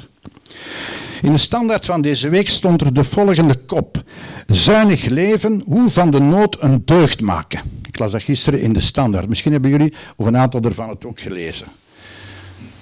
In 1.22 1.32
de 1.32 1.38
standaard 1.38 1.84
van 1.84 2.02
deze 2.02 2.28
week 2.28 2.48
stond 2.48 2.80
er 2.80 2.94
de 2.94 3.04
volgende 3.04 3.54
kop. 3.66 4.02
Zuinig 4.46 5.04
leven, 5.04 5.62
hoe 5.66 5.90
van 5.90 6.10
de 6.10 6.20
nood 6.20 6.56
een 6.60 6.82
deugd 6.84 7.20
maken. 7.20 7.60
Ik 7.88 7.98
las 7.98 8.12
dat 8.12 8.22
gisteren 8.22 8.60
in 8.60 8.72
de 8.72 8.80
standaard. 8.80 9.28
Misschien 9.28 9.52
hebben 9.52 9.70
jullie 9.70 9.94
of 10.16 10.26
een 10.26 10.36
aantal 10.36 10.60
ervan 10.60 10.88
het 10.88 11.04
ook 11.04 11.20
gelezen. 11.20 11.66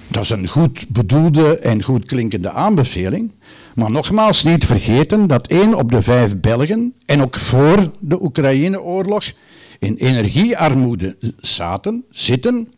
Dat 0.09 0.23
is 0.23 0.31
een 0.31 0.49
goed 0.49 0.89
bedoelde 0.89 1.59
en 1.59 1.83
goed 1.83 2.07
klinkende 2.07 2.51
aanbeveling. 2.51 3.33
Maar 3.75 3.91
nogmaals, 3.91 4.45
niet 4.45 4.65
vergeten 4.65 5.27
dat 5.27 5.47
één 5.47 5.75
op 5.75 5.91
de 5.91 6.03
vijf 6.03 6.41
Belgen, 6.41 6.95
en 7.07 7.23
ook 7.23 7.37
voor 7.37 7.91
de 8.01 8.23
Oekraïne-oorlog, 8.23 9.33
in 9.79 9.97
energiearmoede 9.97 11.17
zaten, 11.41 12.05
zitten. 12.11 12.69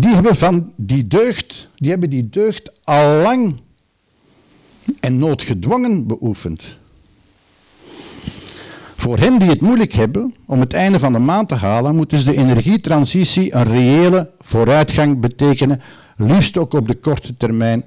Die 0.00 0.14
hebben 0.14 0.36
van 0.36 0.72
die 0.76 1.06
deugd, 1.06 1.68
die 1.76 1.90
hebben 1.90 2.10
die 2.10 2.28
deugd 2.28 2.80
al 2.84 3.22
lang 3.22 3.54
en 5.00 5.18
noodgedwongen 5.18 6.06
beoefend. 6.06 6.78
Voor 8.96 9.18
hen 9.18 9.38
die 9.38 9.48
het 9.48 9.60
moeilijk 9.60 9.92
hebben 9.92 10.34
om 10.46 10.60
het 10.60 10.72
einde 10.72 10.98
van 10.98 11.12
de 11.12 11.18
maand 11.18 11.48
te 11.48 11.54
halen, 11.54 11.96
moet 11.96 12.10
dus 12.10 12.24
de 12.24 12.36
energietransitie 12.36 13.54
een 13.54 13.64
reële 13.64 14.30
vooruitgang 14.40 15.20
betekenen, 15.20 15.80
liefst 16.16 16.56
ook 16.56 16.74
op 16.74 16.88
de 16.88 16.94
korte 16.94 17.34
termijn 17.36 17.84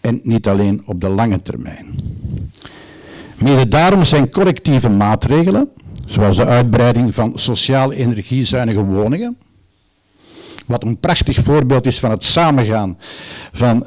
en 0.00 0.20
niet 0.22 0.48
alleen 0.48 0.82
op 0.84 1.00
de 1.00 1.08
lange 1.08 1.42
termijn. 1.42 1.86
Mede 3.42 3.68
daarom 3.68 4.04
zijn 4.04 4.30
collectieve 4.30 4.88
maatregelen, 4.88 5.68
zoals 6.06 6.36
de 6.36 6.46
uitbreiding 6.46 7.14
van 7.14 7.32
sociaal 7.34 7.92
energiezuinige 7.92 8.84
woningen, 8.84 9.36
wat 10.66 10.84
een 10.84 10.98
prachtig 10.98 11.42
voorbeeld 11.42 11.86
is 11.86 11.98
van 11.98 12.10
het 12.10 12.24
samengaan 12.24 12.98
van 13.52 13.86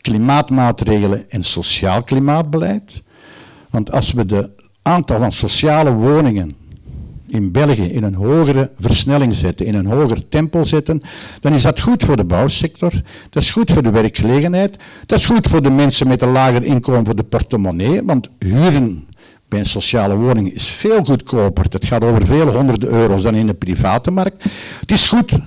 klimaatmaatregelen 0.00 1.30
en 1.30 1.44
sociaal 1.44 2.02
klimaatbeleid. 2.02 3.02
Want 3.70 3.92
als 3.92 4.12
we 4.12 4.26
de 4.26 4.50
aantal 4.82 5.18
van 5.18 5.32
sociale 5.32 5.92
woningen 5.92 6.56
in 7.26 7.52
België 7.52 7.84
in 7.84 8.02
een 8.02 8.14
hogere 8.14 8.70
versnelling 8.78 9.34
zetten, 9.34 9.66
in 9.66 9.74
een 9.74 9.86
hoger 9.86 10.28
tempo 10.28 10.64
zetten, 10.64 11.00
dan 11.40 11.52
is 11.52 11.62
dat 11.62 11.80
goed 11.80 12.04
voor 12.04 12.16
de 12.16 12.24
bouwsector, 12.24 12.92
dat 13.30 13.42
is 13.42 13.50
goed 13.50 13.72
voor 13.72 13.82
de 13.82 13.90
werkgelegenheid, 13.90 14.76
dat 15.06 15.18
is 15.18 15.26
goed 15.26 15.48
voor 15.48 15.62
de 15.62 15.70
mensen 15.70 16.08
met 16.08 16.22
een 16.22 16.32
lager 16.32 16.64
inkomen 16.64 17.04
voor 17.04 17.16
de 17.16 17.22
portemonnee, 17.22 18.02
want 18.02 18.28
huren 18.38 19.08
bij 19.48 19.58
een 19.58 19.66
sociale 19.66 20.16
woning 20.16 20.54
is 20.54 20.68
veel 20.68 21.04
goedkoper, 21.04 21.64
het 21.68 21.84
gaat 21.84 22.04
over 22.04 22.26
veel 22.26 22.54
honderden 22.54 22.88
euro's 22.88 23.22
dan 23.22 23.34
in 23.34 23.46
de 23.46 23.54
private 23.54 24.10
markt. 24.10 24.44
Het 24.80 24.90
is 24.90 25.06
goed 25.06 25.38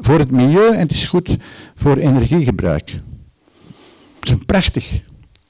voor 0.00 0.18
het 0.18 0.30
milieu 0.30 0.72
en 0.72 0.78
het 0.78 0.92
is 0.92 1.04
goed 1.04 1.36
voor 1.74 1.96
energiegebruik. 1.96 2.90
Het 4.20 4.30
is 4.30 4.44
prachtig. 4.44 5.00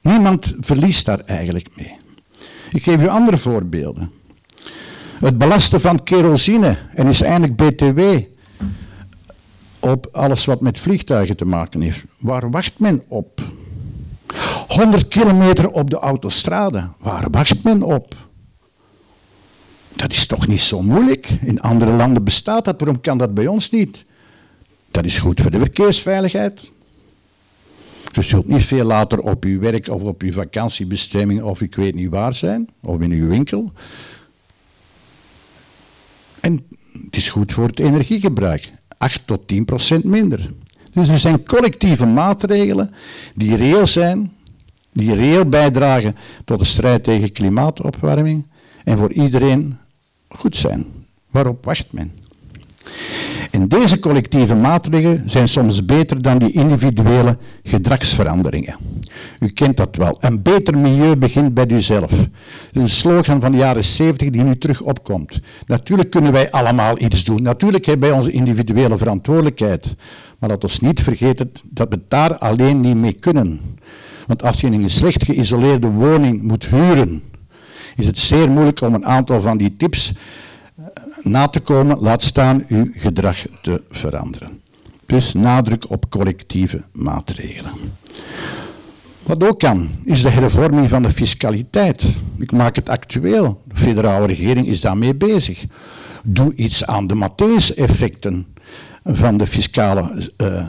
Niemand 0.00 0.54
verliest 0.60 1.04
daar 1.04 1.20
eigenlijk 1.20 1.68
mee. 1.76 1.96
Ik 2.72 2.82
geef 2.82 3.00
u 3.00 3.08
andere 3.08 3.38
voorbeelden. 3.38 4.10
Het 5.18 5.38
belasten 5.38 5.80
van 5.80 6.02
kerosine 6.02 6.78
en 6.94 7.06
is 7.06 7.20
eigenlijk 7.20 7.56
BTW 7.56 8.00
op 9.80 10.08
alles 10.12 10.44
wat 10.44 10.60
met 10.60 10.78
vliegtuigen 10.78 11.36
te 11.36 11.44
maken 11.44 11.80
heeft. 11.80 12.04
Waar 12.18 12.50
wacht 12.50 12.78
men 12.78 13.02
op? 13.08 13.42
100 14.68 15.08
kilometer 15.08 15.70
op 15.70 15.90
de 15.90 15.98
autostrade. 15.98 16.88
Waar 16.98 17.26
wacht 17.30 17.62
men 17.62 17.82
op? 17.82 18.14
Dat 19.92 20.12
is 20.12 20.26
toch 20.26 20.46
niet 20.46 20.60
zo 20.60 20.82
moeilijk? 20.82 21.28
In 21.40 21.60
andere 21.60 21.92
landen 21.92 22.24
bestaat 22.24 22.64
dat, 22.64 22.78
waarom 22.78 23.00
kan 23.00 23.18
dat 23.18 23.34
bij 23.34 23.46
ons 23.46 23.70
niet? 23.70 24.04
Dat 24.90 25.04
is 25.04 25.18
goed 25.18 25.40
voor 25.40 25.50
de 25.50 25.58
verkeersveiligheid. 25.58 26.70
Je 28.12 28.22
zult 28.22 28.48
niet 28.48 28.64
veel 28.64 28.84
later 28.84 29.18
op 29.18 29.44
uw 29.44 29.60
werk 29.60 29.88
of 29.88 30.02
op 30.02 30.22
uw 30.22 30.32
vakantiebestemming 30.32 31.42
of 31.42 31.60
ik 31.60 31.74
weet 31.74 31.94
niet 31.94 32.10
waar 32.10 32.34
zijn, 32.34 32.68
of 32.80 33.00
in 33.00 33.10
uw 33.10 33.28
winkel. 33.28 33.72
En 36.40 36.66
het 37.04 37.16
is 37.16 37.28
goed 37.28 37.52
voor 37.52 37.66
het 37.66 37.78
energiegebruik. 37.78 38.72
8 38.98 39.22
tot 39.26 39.48
10 39.48 39.64
procent 39.64 40.04
minder. 40.04 40.52
Dus 40.92 41.08
er 41.08 41.18
zijn 41.18 41.44
collectieve 41.44 42.06
maatregelen 42.06 42.90
die 43.34 43.56
reëel 43.56 43.86
zijn, 43.86 44.32
die 44.92 45.14
reëel 45.14 45.48
bijdragen 45.48 46.16
tot 46.44 46.58
de 46.58 46.64
strijd 46.64 47.04
tegen 47.04 47.32
klimaatopwarming 47.32 48.46
en 48.84 48.98
voor 48.98 49.12
iedereen 49.12 49.78
goed 50.28 50.56
zijn. 50.56 50.86
Waarop 51.30 51.64
wacht 51.64 51.92
men? 51.92 52.12
En 53.58 53.68
deze 53.68 53.98
collectieve 53.98 54.54
maatregelen 54.54 55.30
zijn 55.30 55.48
soms 55.48 55.84
beter 55.84 56.22
dan 56.22 56.38
die 56.38 56.52
individuele 56.52 57.38
gedragsveranderingen. 57.62 58.76
U 59.40 59.48
kent 59.48 59.76
dat 59.76 59.96
wel. 59.96 60.16
Een 60.20 60.42
beter 60.42 60.78
milieu 60.78 61.16
begint 61.16 61.54
bij 61.54 61.68
uzelf. 61.68 62.12
Een 62.72 62.88
slogan 62.88 63.40
van 63.40 63.52
de 63.52 63.58
jaren 63.58 63.84
70 63.84 64.30
die 64.30 64.42
nu 64.42 64.58
terug 64.58 64.80
opkomt. 64.80 65.40
Natuurlijk 65.66 66.10
kunnen 66.10 66.32
wij 66.32 66.50
allemaal 66.50 67.00
iets 67.00 67.24
doen. 67.24 67.42
Natuurlijk 67.42 67.86
hebben 67.86 68.08
wij 68.08 68.18
onze 68.18 68.30
individuele 68.30 68.98
verantwoordelijkheid. 68.98 69.94
Maar 70.38 70.50
laat 70.50 70.64
ons 70.64 70.80
niet 70.80 71.02
vergeten 71.02 71.52
dat 71.64 71.88
we 71.88 72.00
daar 72.08 72.38
alleen 72.38 72.80
niet 72.80 72.96
mee 72.96 73.12
kunnen. 73.12 73.60
Want 74.26 74.42
als 74.42 74.60
je 74.60 74.66
in 74.66 74.82
een 74.82 74.90
slecht 74.90 75.24
geïsoleerde 75.24 75.88
woning 75.88 76.42
moet 76.42 76.66
huren, 76.66 77.22
is 77.96 78.06
het 78.06 78.18
zeer 78.18 78.50
moeilijk 78.50 78.80
om 78.80 78.94
een 78.94 79.06
aantal 79.06 79.40
van 79.40 79.56
die 79.56 79.76
tips 79.76 80.12
na 81.22 81.48
te 81.48 81.60
komen, 81.60 81.98
laat 81.98 82.22
staan 82.22 82.64
uw 82.68 82.90
gedrag 82.92 83.44
te 83.62 83.82
veranderen. 83.90 84.60
Dus 85.06 85.32
nadruk 85.32 85.90
op 85.90 86.10
collectieve 86.10 86.84
maatregelen. 86.92 87.72
Wat 89.22 89.44
ook 89.44 89.58
kan, 89.58 89.88
is 90.04 90.22
de 90.22 90.30
hervorming 90.30 90.88
van 90.88 91.02
de 91.02 91.10
fiscaliteit. 91.10 92.04
Ik 92.38 92.52
maak 92.52 92.76
het 92.76 92.88
actueel. 92.88 93.62
De 93.64 93.76
federale 93.76 94.26
regering 94.26 94.66
is 94.66 94.80
daarmee 94.80 95.14
bezig. 95.14 95.64
Doe 96.24 96.54
iets 96.54 96.84
aan 96.84 97.06
de 97.06 97.14
Matthäus-effecten 97.14 98.46
van, 99.04 99.38
de 99.38 99.46
fiscale, 99.46 100.30
uh, 100.42 100.68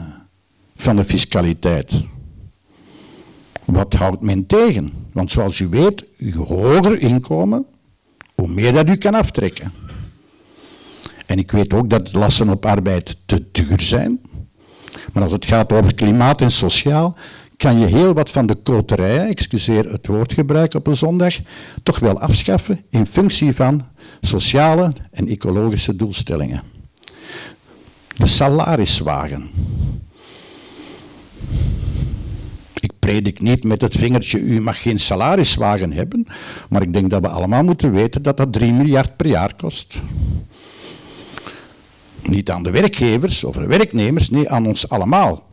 van 0.76 0.96
de 0.96 1.06
fiscaliteit. 1.06 2.04
Wat 3.66 3.94
houdt 3.94 4.22
men 4.22 4.46
tegen? 4.46 4.92
Want 5.14 5.32
zoals 5.32 5.60
u 5.60 5.68
weet, 5.68 6.06
hoe 6.34 6.46
hoger 6.46 7.00
inkomen, 7.00 7.66
hoe 8.36 8.48
meer 8.48 8.74
dat 8.74 8.90
u 8.90 8.96
kan 8.96 9.14
aftrekken. 9.14 9.72
En 11.30 11.38
ik 11.38 11.52
weet 11.52 11.74
ook 11.74 11.90
dat 11.90 12.14
lasten 12.14 12.50
op 12.50 12.66
arbeid 12.66 13.18
te 13.26 13.46
duur 13.52 13.82
zijn. 13.82 14.22
Maar 15.14 15.24
als 15.24 15.32
het 15.32 15.46
gaat 15.46 15.72
over 15.72 15.94
klimaat 15.94 16.42
en 16.42 16.52
sociaal, 16.52 17.16
kan 17.58 17.80
je 17.80 17.86
heel 17.86 18.14
wat 18.14 18.30
van 18.30 18.46
de 18.46 18.56
koterij, 18.56 19.28
excuseer 19.28 19.92
het 19.92 20.08
woordgebruik 20.08 20.74
op 20.74 20.88
een 20.88 20.96
zondag, 20.96 21.36
toch 21.84 22.00
wel 22.00 22.20
afschaffen 22.20 22.84
in 22.90 23.06
functie 23.06 23.56
van 23.56 23.86
sociale 24.22 24.94
en 25.12 25.28
ecologische 25.28 25.96
doelstellingen. 25.96 26.62
De 28.18 28.26
salariswagen. 28.26 29.50
Ik 32.80 32.92
predik 33.00 33.42
niet 33.42 33.64
met 33.64 33.82
het 33.82 33.96
vingertje, 33.96 34.40
u 34.40 34.62
mag 34.62 34.82
geen 34.82 35.00
salariswagen 35.00 35.92
hebben, 35.92 36.28
maar 36.70 36.82
ik 36.82 36.94
denk 36.94 37.10
dat 37.10 37.22
we 37.22 37.28
allemaal 37.28 37.64
moeten 37.64 37.92
weten 37.92 38.22
dat 38.22 38.38
dat 38.38 38.54
3 38.54 38.72
miljard 38.72 39.16
per 39.16 39.28
jaar 39.28 39.56
kost. 39.56 40.02
Niet 42.30 42.50
aan 42.50 42.64
de 42.64 42.72
werkgevers 42.72 43.44
of 43.44 43.56
de 43.56 43.66
werknemers, 43.66 44.30
nee, 44.30 44.50
aan 44.50 44.68
ons 44.68 44.90
allemaal. 44.90 45.48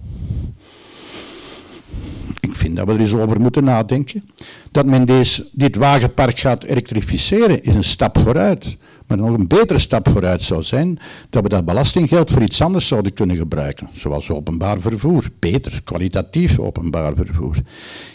Ik 2.40 2.56
vind 2.56 2.76
dat 2.76 2.86
we 2.86 2.92
er 2.92 3.00
eens 3.00 3.14
over 3.14 3.40
moeten 3.40 3.64
nadenken. 3.64 4.30
Dat 4.70 4.86
men 4.86 5.06
deze, 5.06 5.48
dit 5.52 5.76
wagenpark 5.76 6.38
gaat 6.38 6.64
elektrificeren 6.64 7.62
is 7.62 7.74
een 7.74 7.84
stap 7.84 8.18
vooruit. 8.18 8.76
Maar 9.06 9.18
nog 9.18 9.38
een 9.38 9.48
betere 9.48 9.78
stap 9.78 10.08
vooruit 10.08 10.42
zou 10.42 10.62
zijn 10.62 10.98
dat 11.30 11.42
we 11.42 11.48
dat 11.48 11.64
belastinggeld 11.64 12.30
voor 12.30 12.42
iets 12.42 12.62
anders 12.62 12.86
zouden 12.86 13.12
kunnen 13.12 13.36
gebruiken. 13.36 13.88
Zoals 13.92 14.30
openbaar 14.30 14.80
vervoer. 14.80 15.30
Beter, 15.38 15.80
kwalitatief 15.84 16.58
openbaar 16.58 17.14
vervoer. 17.14 17.56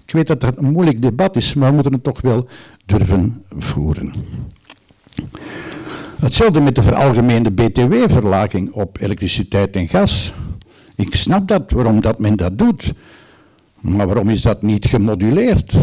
Ik 0.06 0.12
weet 0.12 0.28
dat 0.28 0.42
dat 0.42 0.58
een 0.58 0.72
moeilijk 0.72 1.02
debat 1.02 1.36
is, 1.36 1.54
maar 1.54 1.68
we 1.70 1.74
moeten 1.74 1.94
het 1.94 2.04
toch 2.04 2.22
wel 2.22 2.48
durven 2.86 3.44
voeren. 3.58 4.14
Hetzelfde 6.22 6.62
met 6.62 6.76
de 6.76 6.84
veralgemeende 6.84 7.52
btw-verlaging 7.52 8.72
op 8.72 8.98
elektriciteit 9.00 9.76
en 9.76 9.88
gas. 9.88 10.34
Ik 10.96 11.16
snap 11.16 11.48
dat, 11.48 11.72
waarom 11.72 12.02
dat 12.02 12.20
men 12.20 12.36
dat 12.36 12.58
doet. 12.58 12.94
Maar 13.80 14.06
waarom 14.06 14.30
is 14.30 14.42
dat 14.42 14.62
niet 14.62 14.86
gemoduleerd? 14.86 15.78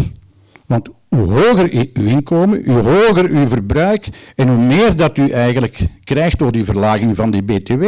Want 0.66 0.89
hoe 1.09 1.32
hoger 1.32 1.91
uw 1.93 2.07
inkomen, 2.07 2.64
hoe 2.64 2.82
hoger 2.82 3.30
uw 3.30 3.49
verbruik 3.49 4.09
en 4.34 4.49
hoe 4.49 4.59
meer 4.59 4.97
dat 4.97 5.18
u 5.18 5.30
eigenlijk 5.30 5.86
krijgt 6.05 6.39
door 6.39 6.53
die 6.53 6.64
verlaging 6.64 7.16
van 7.16 7.30
die 7.30 7.43
BTW, 7.43 7.84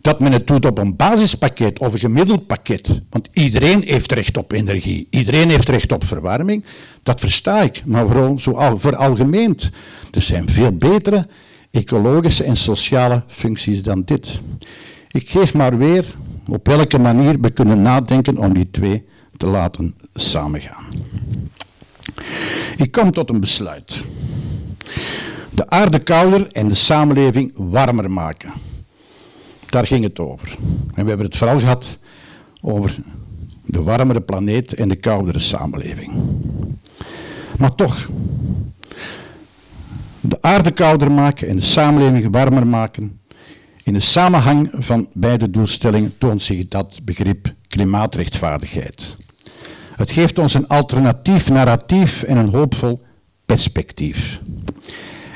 dat 0.00 0.20
men 0.20 0.32
het 0.32 0.46
doet 0.46 0.66
op 0.66 0.78
een 0.78 0.96
basispakket 0.96 1.78
of 1.78 1.92
een 1.92 1.98
gemiddeld 1.98 2.46
pakket. 2.46 3.00
Want 3.10 3.28
iedereen 3.32 3.82
heeft 3.86 4.12
recht 4.12 4.36
op 4.36 4.52
energie, 4.52 5.06
iedereen 5.10 5.48
heeft 5.48 5.68
recht 5.68 5.92
op 5.92 6.04
verwarming, 6.04 6.64
dat 7.02 7.20
versta 7.20 7.62
ik. 7.62 7.82
Maar 7.84 8.06
vooral 8.06 8.38
zo 8.38 8.76
veralgemeend. 8.76 9.70
Er 10.10 10.22
zijn 10.22 10.48
veel 10.48 10.72
betere 10.72 11.26
ecologische 11.72 12.44
en 12.44 12.56
sociale 12.56 13.22
functies 13.26 13.82
dan 13.82 14.02
dit. 14.04 14.40
Ik 15.10 15.30
geef 15.30 15.54
maar 15.54 15.78
weer 15.78 16.14
op 16.46 16.66
welke 16.66 16.98
manier 16.98 17.40
we 17.40 17.50
kunnen 17.50 17.82
nadenken 17.82 18.38
om 18.38 18.54
die 18.54 18.70
twee 18.70 19.04
te 19.36 19.46
laten 19.46 19.94
samengaan. 20.14 20.84
Ik 22.76 22.92
kom 22.92 23.10
tot 23.10 23.30
een 23.30 23.40
besluit. 23.40 24.00
De 25.50 25.70
aarde 25.70 25.98
kouder 25.98 26.46
en 26.46 26.68
de 26.68 26.74
samenleving 26.74 27.52
warmer 27.54 28.10
maken. 28.10 28.52
Daar 29.68 29.86
ging 29.86 30.04
het 30.04 30.18
over. 30.18 30.56
En 30.94 31.02
we 31.02 31.08
hebben 31.08 31.26
het 31.26 31.36
vooral 31.36 31.58
gehad 31.60 31.98
over 32.60 32.96
de 33.64 33.82
warmere 33.82 34.20
planeet 34.20 34.74
en 34.74 34.88
de 34.88 34.96
koudere 34.96 35.38
samenleving. 35.38 36.12
Maar 37.58 37.74
toch, 37.74 38.06
de 40.22 40.38
aarde 40.40 40.70
kouder 40.70 41.12
maken 41.12 41.48
en 41.48 41.56
de 41.56 41.62
samenleving 41.62 42.32
warmer 42.32 42.66
maken, 42.66 43.20
in 43.84 43.92
de 43.92 44.00
samenhang 44.00 44.70
van 44.72 45.08
beide 45.12 45.50
doelstellingen 45.50 46.18
toont 46.18 46.42
zich 46.42 46.68
dat 46.68 47.00
begrip 47.04 47.54
klimaatrechtvaardigheid. 47.68 49.16
Het 49.96 50.10
geeft 50.10 50.38
ons 50.38 50.54
een 50.54 50.68
alternatief 50.68 51.48
narratief 51.48 52.22
en 52.22 52.36
een 52.36 52.48
hoopvol 52.48 53.02
perspectief. 53.46 54.40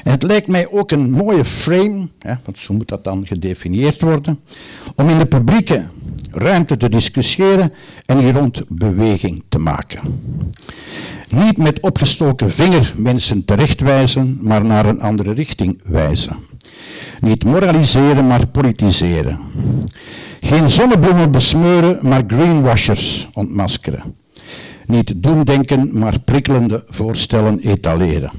En 0.02 0.12
het 0.12 0.22
lijkt 0.22 0.48
mij 0.48 0.70
ook 0.70 0.90
een 0.90 1.10
mooie 1.10 1.44
frame, 1.44 2.08
hè, 2.18 2.34
want 2.44 2.58
zo 2.58 2.74
moet 2.74 2.88
dat 2.88 3.04
dan 3.04 3.26
gedefinieerd 3.26 4.00
worden, 4.00 4.40
om 4.96 5.08
in 5.08 5.18
de 5.18 5.26
publieke 5.26 5.86
ruimte 6.36 6.76
te 6.76 6.88
discussiëren 6.88 7.72
en 8.06 8.18
hier 8.18 8.32
rond 8.32 8.62
beweging 8.68 9.44
te 9.48 9.58
maken. 9.58 10.00
Niet 11.28 11.58
met 11.58 11.80
opgestoken 11.80 12.50
vinger 12.50 12.92
mensen 12.96 13.44
terechtwijzen, 13.44 14.38
maar 14.40 14.64
naar 14.64 14.86
een 14.86 15.00
andere 15.00 15.32
richting 15.32 15.80
wijzen. 15.84 16.36
Niet 17.20 17.44
moraliseren, 17.44 18.26
maar 18.26 18.46
politiseren. 18.46 19.38
Geen 20.40 20.70
zonnebloemen 20.70 21.30
besmeuren, 21.30 21.98
maar 22.02 22.22
greenwashers 22.26 23.28
ontmaskeren. 23.32 24.02
Niet 24.86 25.12
doemdenken, 25.16 25.98
maar 25.98 26.20
prikkelende 26.20 26.84
voorstellen 26.88 27.58
etaleren. 27.58 28.30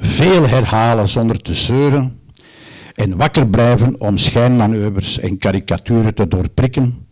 Veel 0.00 0.48
herhalen 0.48 1.08
zonder 1.08 1.42
te 1.42 1.54
zeuren. 1.54 2.18
En 2.96 3.16
wakker 3.16 3.48
blijven 3.48 4.00
om 4.00 4.18
schijnmanoeuvres 4.18 5.18
en 5.18 5.38
karikaturen 5.38 6.14
te 6.14 6.28
doorprikken 6.28 7.06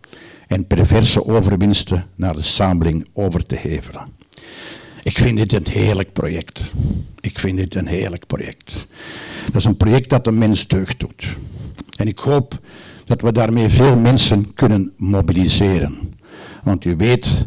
en 0.47 0.67
perverse 0.67 1.27
overwinsten 1.27 2.05
naar 2.17 2.35
de 2.35 2.43
samenleving 2.43 3.09
over 3.13 3.47
te 3.47 3.57
hevelen. 3.57 4.09
Ik 5.03 5.19
vind 5.19 5.37
dit 5.37 5.53
een 5.53 5.67
heerlijk 5.71 6.13
project. 6.13 6.73
Ik 7.21 7.39
vind 7.39 7.57
dit 7.57 7.75
een 7.75 7.87
heerlijk 7.87 8.27
project. 8.27 8.87
Dat 9.47 9.55
is 9.57 9.65
een 9.65 9.77
project 9.77 10.11
dat 10.11 10.25
de 10.25 10.33
mens 10.33 10.67
deugd 10.67 11.01
doet. 11.01 11.27
En 11.97 12.09
ik 12.09 12.19
hoop 12.19 12.55
dat 13.05 13.21
we 13.21 13.33
daarmee 13.33 13.69
veel 13.69 13.97
mensen 13.97 14.55
kunnen 14.55 14.93
mobiliseren. 14.97 16.15
Want 16.63 16.85
u 16.85 16.97
weet, 16.97 17.47